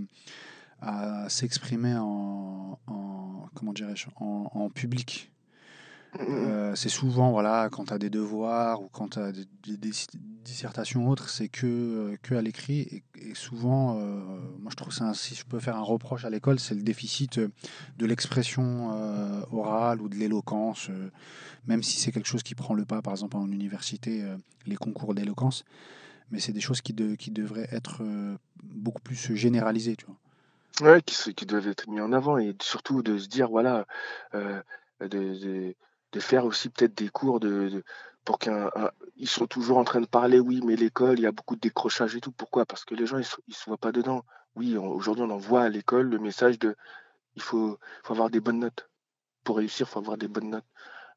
[0.81, 5.31] à s'exprimer en, en, comment dirais-je, en, en public.
[6.17, 9.77] Euh, c'est souvent, voilà, quand tu as des devoirs ou quand tu as des, des,
[9.77, 9.91] des,
[10.43, 12.79] dissertations autres, c'est que, euh, que à l'écrit.
[12.79, 14.19] Et, et, souvent, euh,
[14.59, 17.39] moi je trouve ça, si je peux faire un reproche à l'école, c'est le déficit
[17.39, 20.89] de l'expression euh, orale ou de l'éloquence,
[21.67, 24.23] même si c'est quelque chose qui prend le pas, par exemple en université,
[24.65, 25.63] les concours d'éloquence.
[26.31, 28.03] Mais c'est des choses qui, de, qui devraient être
[28.63, 30.15] beaucoup plus généralisées, tu vois.
[30.81, 33.85] Ouais, qui, qui doivent être mis en avant et surtout de se dire, voilà,
[34.33, 35.75] de, de,
[36.11, 37.83] de faire aussi peut-être des cours de,
[38.25, 38.69] pour qu'un
[39.15, 41.61] ils sont toujours en train de parler oui mais l'école il y a beaucoup de
[41.61, 42.31] décrochage et tout.
[42.31, 42.65] Pourquoi?
[42.65, 44.23] Parce que les gens ils, ils se voient pas dedans.
[44.55, 46.75] Oui aujourd'hui on envoie à l'école le message de
[47.35, 48.89] il faut faut avoir des bonnes notes.
[49.43, 50.65] Pour réussir faut avoir des bonnes notes.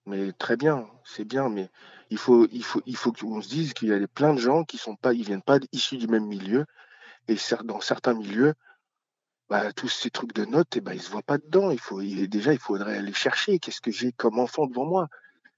[0.06, 1.70] Mais très bien c'est bien mais
[2.10, 4.64] il faut il faut il faut qu'on se dise qu'il y a plein de gens
[4.64, 6.66] qui sont pas ils viennent pas issus du même milieu.
[7.28, 8.54] Et dans certains milieux
[9.52, 11.70] bah, tous ces trucs de notes, et eh ben, ils se voient pas dedans.
[11.70, 13.58] Il faut, déjà, il faudrait aller chercher.
[13.58, 15.08] Qu'est-ce que j'ai comme enfant devant moi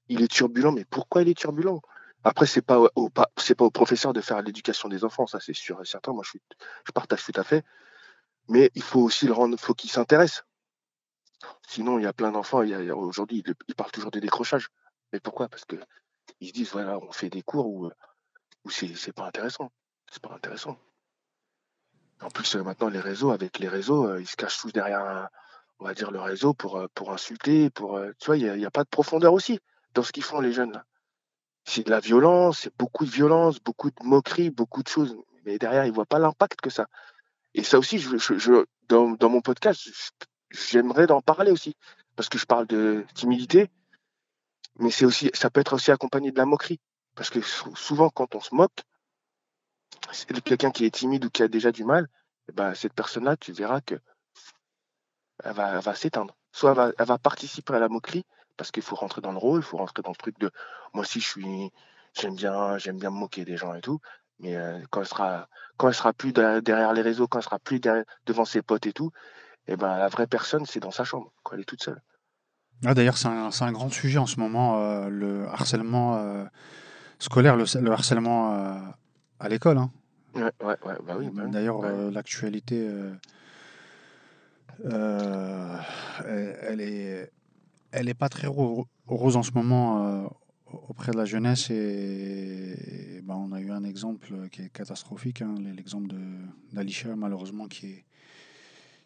[0.09, 1.81] Il est turbulent, mais pourquoi il est turbulent?
[2.25, 3.31] Après, c'est pas au, pas
[3.61, 6.13] au professeur de faire l'éducation des enfants, ça c'est sûr et certain.
[6.13, 6.39] Moi, je,
[6.93, 7.65] partage tout à fait.
[8.49, 10.43] Mais il faut aussi le rendre, faut qu'il s'intéresse.
[11.69, 12.65] Sinon, il y a plein d'enfants.
[12.97, 14.71] Aujourd'hui, ils, parlent toujours des décrochages.
[15.13, 15.49] Mais pourquoi?
[15.49, 15.77] Parce que
[16.41, 17.89] ils se disent voilà, on fait des cours où,
[18.65, 19.71] où c'est pas intéressant.
[20.11, 20.77] C'est pas intéressant.
[22.21, 25.29] En plus, maintenant, les réseaux, avec les réseaux, ils se cachent tous derrière,
[25.79, 28.85] on va dire, le réseau pour, pour insulter, pour, tu vois, il n'y a, pas
[28.85, 29.59] de profondeur aussi
[29.95, 30.83] dans ce qu'ils font, les jeunes.
[31.65, 35.17] C'est de la violence, c'est beaucoup de violence, beaucoup de moqueries, beaucoup de choses.
[35.45, 36.87] Mais derrière, ils ne voient pas l'impact que ça.
[37.55, 39.89] Et ça aussi, je, dans, mon podcast,
[40.51, 41.77] j'aimerais en parler aussi.
[42.17, 43.71] Parce que je parle de timidité,
[44.79, 46.81] mais aussi, ça peut être aussi accompagné de la moquerie.
[47.15, 48.83] Parce que souvent, quand on se moque,
[50.13, 52.09] c'est quelqu'un qui est timide ou qui a déjà du mal,
[52.53, 53.97] ben, cette personne-là, tu verras que
[55.43, 56.37] elle va, elle va s'éteindre.
[56.53, 58.25] Soit elle va, participer à la moquerie,
[58.57, 60.51] parce qu'il faut rentrer dans le rôle, il faut rentrer dans le truc de
[60.93, 61.73] moi aussi je suis
[62.13, 64.01] j'aime bien j'aime bien me moquer des gens et tout,
[64.39, 67.59] mais euh, quand elle sera quand elle sera plus derrière les réseaux, quand elle sera
[67.59, 67.81] plus
[68.27, 69.11] devant ses potes et tout,
[69.67, 72.01] eh ben la vraie personne c'est dans sa chambre, quand elle est toute seule.
[72.85, 76.45] Ah, D'ailleurs, c'est un, un, grand sujet en ce moment, euh, le harcèlement euh,
[77.19, 78.95] scolaire, le, le harcèlement
[79.45, 79.79] à, l'école.
[79.79, 79.91] Hein.
[80.35, 80.77] Ouais, ouais, ouais,
[81.07, 81.31] bah oui.
[81.33, 81.51] bah oui.
[81.51, 81.89] D'ailleurs, Ouais.
[81.91, 83.13] euh, l'actualité, euh,
[84.85, 85.77] euh,
[86.63, 87.31] elle, est,
[87.93, 90.29] elle est pas très ro- rose en ce moment
[90.89, 95.55] auprès de la jeunesse et, ben, on a eu un exemple qui est catastrophique, hein,
[95.77, 96.19] l'exemple de
[96.73, 98.05] d'Alisha malheureusement qui est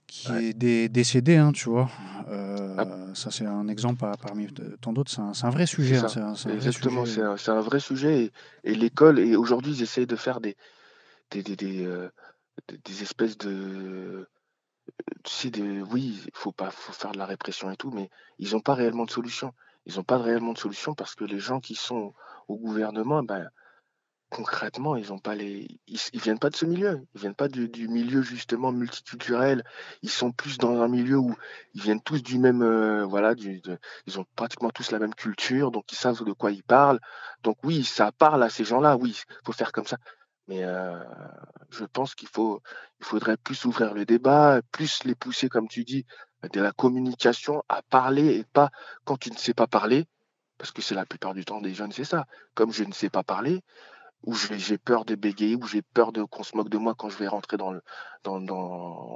[0.09, 0.47] qui Ouais.
[0.47, 1.89] est dé- décédé, hein, tu vois.
[2.29, 2.87] Euh, Ah.
[3.15, 5.11] Ça c'est un exemple par- parmi de- tant d'autres.
[5.11, 5.99] C'est un, un vrai sujet.
[5.99, 8.25] hein, un, un Exactement, c'est un, vrai sujet.
[8.25, 8.33] Et,
[8.65, 10.57] et l'école, et aujourd'hui, ils essayent de faire des,
[11.31, 12.09] des, des, des, euh,
[12.85, 14.27] des- espèces de.
[15.25, 18.09] Tu sais, des, oui, il faut pas, faut faire de la répression et tout, mais
[18.39, 19.53] ils n'ont pas réellement de solution.
[19.87, 22.15] Ils n'ont pas réellement de solution parce que les gens qui sont
[22.49, 23.49] au gouvernement, ben,
[24.31, 27.07] concrètement, ils ont pas les, ils, viennent pas de ce milieu.
[27.15, 29.65] Ils viennent pas du, milieu justement multiculturel.
[30.03, 31.35] Ils sont plus dans un milieu où
[31.75, 35.91] ils viennent tous du même, euh, voilà, ils ont pratiquement tous la même culture, donc
[35.93, 37.01] ils savent de quoi ils parlent.
[37.43, 38.97] Donc oui, ça parle à ces gens-là.
[38.97, 39.99] Oui, faut faire comme ça.
[40.49, 40.99] Mais euh,
[41.71, 42.63] je pense qu'il faut,
[43.01, 46.07] il faudrait plus ouvrir le débat, plus les pousser, comme tu dis,
[46.53, 48.71] de la communication à parler et pas
[49.05, 50.07] quand tu ne sais pas parler,
[50.57, 52.27] parce que c'est la plupart du temps des jeunes, c'est ça.
[52.55, 53.63] Comme je ne sais pas parler,
[54.27, 57.09] vais- j'ai peur de bégayer, ou j'ai peur de qu'on se moque de moi quand
[57.09, 57.83] je vais rentrer dans le,
[58.25, 58.57] dans, dans,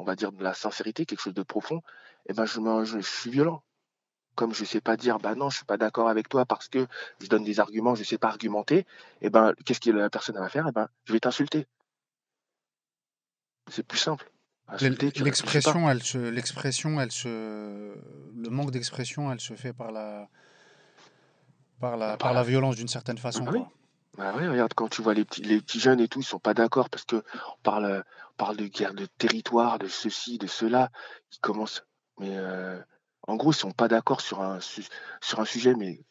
[0.00, 1.82] on va dire de la sincérité, quelque chose de profond,
[2.28, 3.62] et ben je, me, je, je suis violent.
[4.34, 6.86] Comme je sais pas dire, bah non, je suis pas d'accord avec toi parce que
[7.20, 8.86] je donne des arguments, je sais pas argumenter,
[9.20, 10.66] et ben qu'est-ce que la personne va faire?
[10.68, 11.66] Et ben je vais t'insulter.
[13.68, 14.30] C'est plus simple.
[14.80, 20.28] L'expression, elle se, l'expression, elle se, le manque d'expression, elle se fait par la,
[21.78, 23.44] par la, Par par la- la violence d'une certaine façon.
[23.46, 23.58] Ah oui.
[23.58, 23.72] quoi.
[24.18, 26.38] Bah oui, regarde, quand tu vois les petits, les petits jeunes et tout, ils sont
[26.38, 28.04] pas d'accord parce que on parle,
[28.56, 30.90] de guerre de territoire, de ceci, de cela.
[31.32, 31.84] Ils commencent,
[32.18, 32.78] mais euh,
[33.26, 34.84] en gros, ils sont pas d'accord sur un, su-
[35.22, 36.04] sur un sujet, mais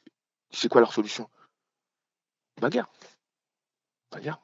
[0.51, 1.29] c'est quoi leur solution?
[2.61, 2.89] Bagarre,
[4.11, 4.41] bagarre.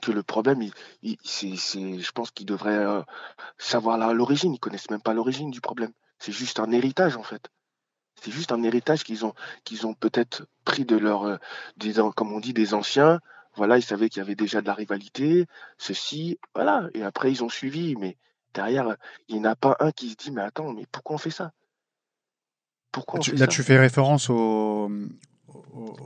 [0.00, 0.62] Que le problème,
[1.22, 3.02] c'est, je pense qu'ils devraient euh,
[3.58, 4.54] savoir l'origine.
[4.54, 5.92] Ils connaissent même pas l'origine du problème.
[6.20, 7.50] C'est juste un héritage en fait.
[8.22, 11.36] C'est juste un héritage qu'ils ont, qu'ils ont peut-être pris de leur, euh,
[11.76, 13.20] des, comme on dit, des anciens.
[13.54, 15.46] Voilà, ils savaient qu'il y avait déjà de la rivalité,
[15.78, 16.88] ceci, voilà.
[16.94, 17.96] Et après, ils ont suivi.
[17.96, 18.16] Mais
[18.54, 18.96] derrière,
[19.28, 21.30] il n'y en a pas un qui se dit, mais attends, mais pourquoi on fait
[21.30, 21.52] ça?
[22.92, 23.52] Pourquoi on Tu- fait là, ça?
[23.52, 24.90] tu fais référence aux,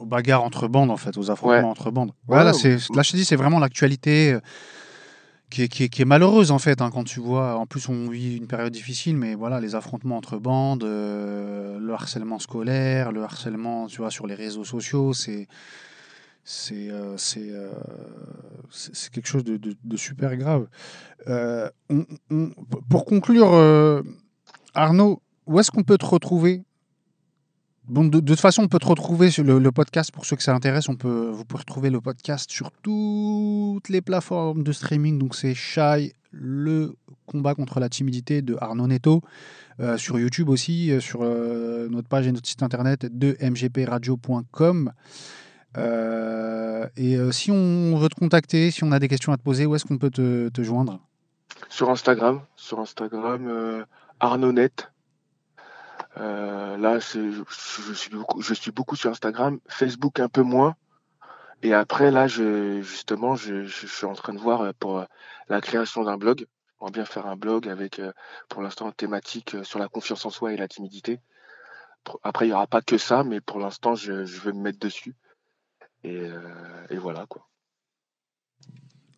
[0.04, 1.64] bagarres entre bandes, en fait, aux affrontements Ouais.
[1.64, 2.10] entre bandes.
[2.28, 4.40] Ouais, Voilà, ouais, c'est, là, je te dis, c'est vraiment l'actualité euh,
[5.50, 7.56] qui est, malheureuse, en fait, hein, quand tu vois.
[7.56, 11.92] En plus, on vit une période difficile, mais voilà, les affrontements entre bandes, euh, le
[11.92, 15.48] harcèlement scolaire, le harcèlement, tu vois, sur les réseaux sociaux, c'est.
[16.42, 17.72] C'est euh, euh,
[18.70, 20.68] c'est- quelque chose de, super grave.
[22.88, 24.02] Pour conclure,
[24.74, 26.64] Arnaud, où est-ce qu'on peut te retrouver
[27.90, 30.88] De, toute façon, on peut te retrouver sur le, podcast pour ceux que ça intéresse.
[30.88, 35.18] On peut, vous pouvez retrouver le podcast sur toutes les plateformes de streaming.
[35.18, 36.94] Donc, c'est Shy, le
[37.26, 39.22] combat contre la timidité de Arnaud Neto.
[39.80, 44.92] Euh, sur YouTube aussi, euh, sur euh, notre page et notre site internet de mgpradio.com.
[45.76, 49.74] Et si on veut te contacter, si on a des questions à te poser, où
[49.74, 51.00] est-ce qu'on peut te, te joindre?
[51.68, 53.84] Sur Instagram, sur Instagram, euh,
[54.18, 54.70] Arnaudnet.
[56.16, 57.30] Euh, là, je,
[57.86, 60.74] je suis beaucoup, je suis beaucoup sur Instagram, Facebook un peu moins.
[61.62, 65.04] Et après, là, je, justement, je, je suis en train de voir euh, pour euh,
[65.48, 66.46] la création d'un blog.
[66.78, 68.00] J'aimerais bien faire un blog avec,
[68.48, 71.20] pour l'instant, thématique euh, sur la confiance en soi et la timidité.
[72.22, 74.78] Après, il n'y aura pas que ça, mais pour l'instant, je, je veux me mettre
[74.78, 75.14] dessus.
[76.02, 76.30] Et,
[76.88, 77.46] et voilà, quoi.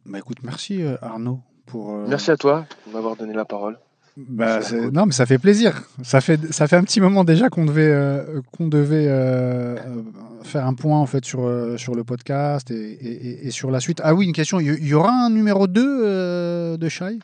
[0.05, 1.95] Bah écoute, merci Arnaud pour.
[1.95, 3.79] euh, Merci à toi de m'avoir donné la parole.
[4.17, 4.61] Bah,
[4.93, 5.83] non, mais ça fait plaisir.
[6.03, 10.03] Ça fait, ça fait un petit moment déjà qu'on devait, euh, qu'on devait euh, euh,
[10.43, 14.01] faire un point en fait sur, sur le podcast et, et- sur la suite.
[14.05, 14.61] Ah oui, une question.
[14.61, 17.19] Il y, aura un numéro 2 euh, de Shai?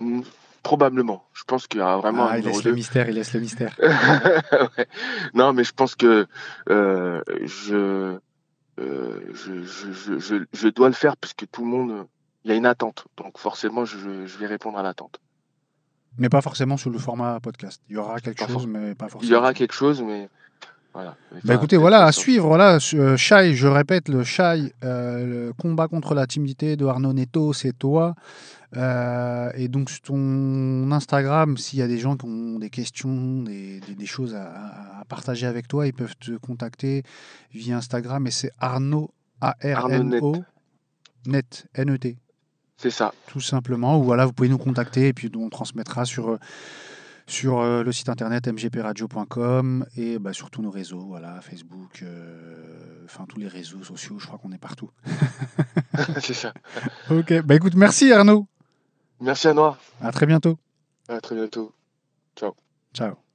[0.00, 0.20] Mm,
[0.62, 1.24] Probablement.
[1.34, 2.70] Je pense qu'il y aura vraiment Ah, un il numéro laisse 2.
[2.70, 3.76] le mystère, il laisse le mystère.
[3.82, 4.86] Ouais.
[5.34, 6.26] Non, mais je pense que
[6.70, 8.18] euh, je,
[8.80, 12.06] euh, je, je, je, je, je dois le faire parce que tout le monde,
[12.44, 13.06] il y a une attente.
[13.16, 15.20] Donc forcément, je, je vais répondre à l'attente.
[16.18, 17.80] Mais pas forcément sous le format podcast.
[17.88, 19.32] Il y aura quelque Pas chose, mais pas Il forcément.
[19.32, 20.28] y aura quelque chose, mais
[20.92, 21.16] voilà.
[21.44, 22.48] Bah écoutez, voilà, à suivre.
[22.48, 27.12] Voilà, euh, Shai, je répète, le Shai, euh, le combat contre la timidité de Arnaud
[27.12, 28.16] Neto, c'est toi.
[28.76, 33.42] Euh, et donc, sur ton Instagram, s'il y a des gens qui ont des questions,
[33.42, 37.02] des, des- des choses à, à- à partager avec toi, ils peuvent te contacter
[37.52, 38.26] via Instagram.
[38.26, 39.10] Et c'est Arnaud,
[39.40, 40.42] A-R-N-O,
[41.26, 42.16] net, N-E-T,
[42.78, 43.12] C'est ça.
[43.26, 43.98] tout simplement.
[43.98, 46.38] Ou voilà, vous pouvez nous contacter et puis on transmettra sur, euh,
[47.26, 53.04] sur euh, le site internet mgpradio.com et bah, sur tous nos réseaux, voilà, Facebook, euh,
[53.04, 54.90] enfin tous les réseaux sociaux, je crois qu'on est partout.
[56.20, 56.54] C'est ça.
[57.10, 58.46] ok, bah écoute, merci Arnaud.
[59.20, 59.78] Merci à Noir.
[60.00, 60.56] À très bientôt.
[61.08, 61.72] À très bientôt.
[62.36, 62.54] Ciao.
[62.94, 63.27] Ciao.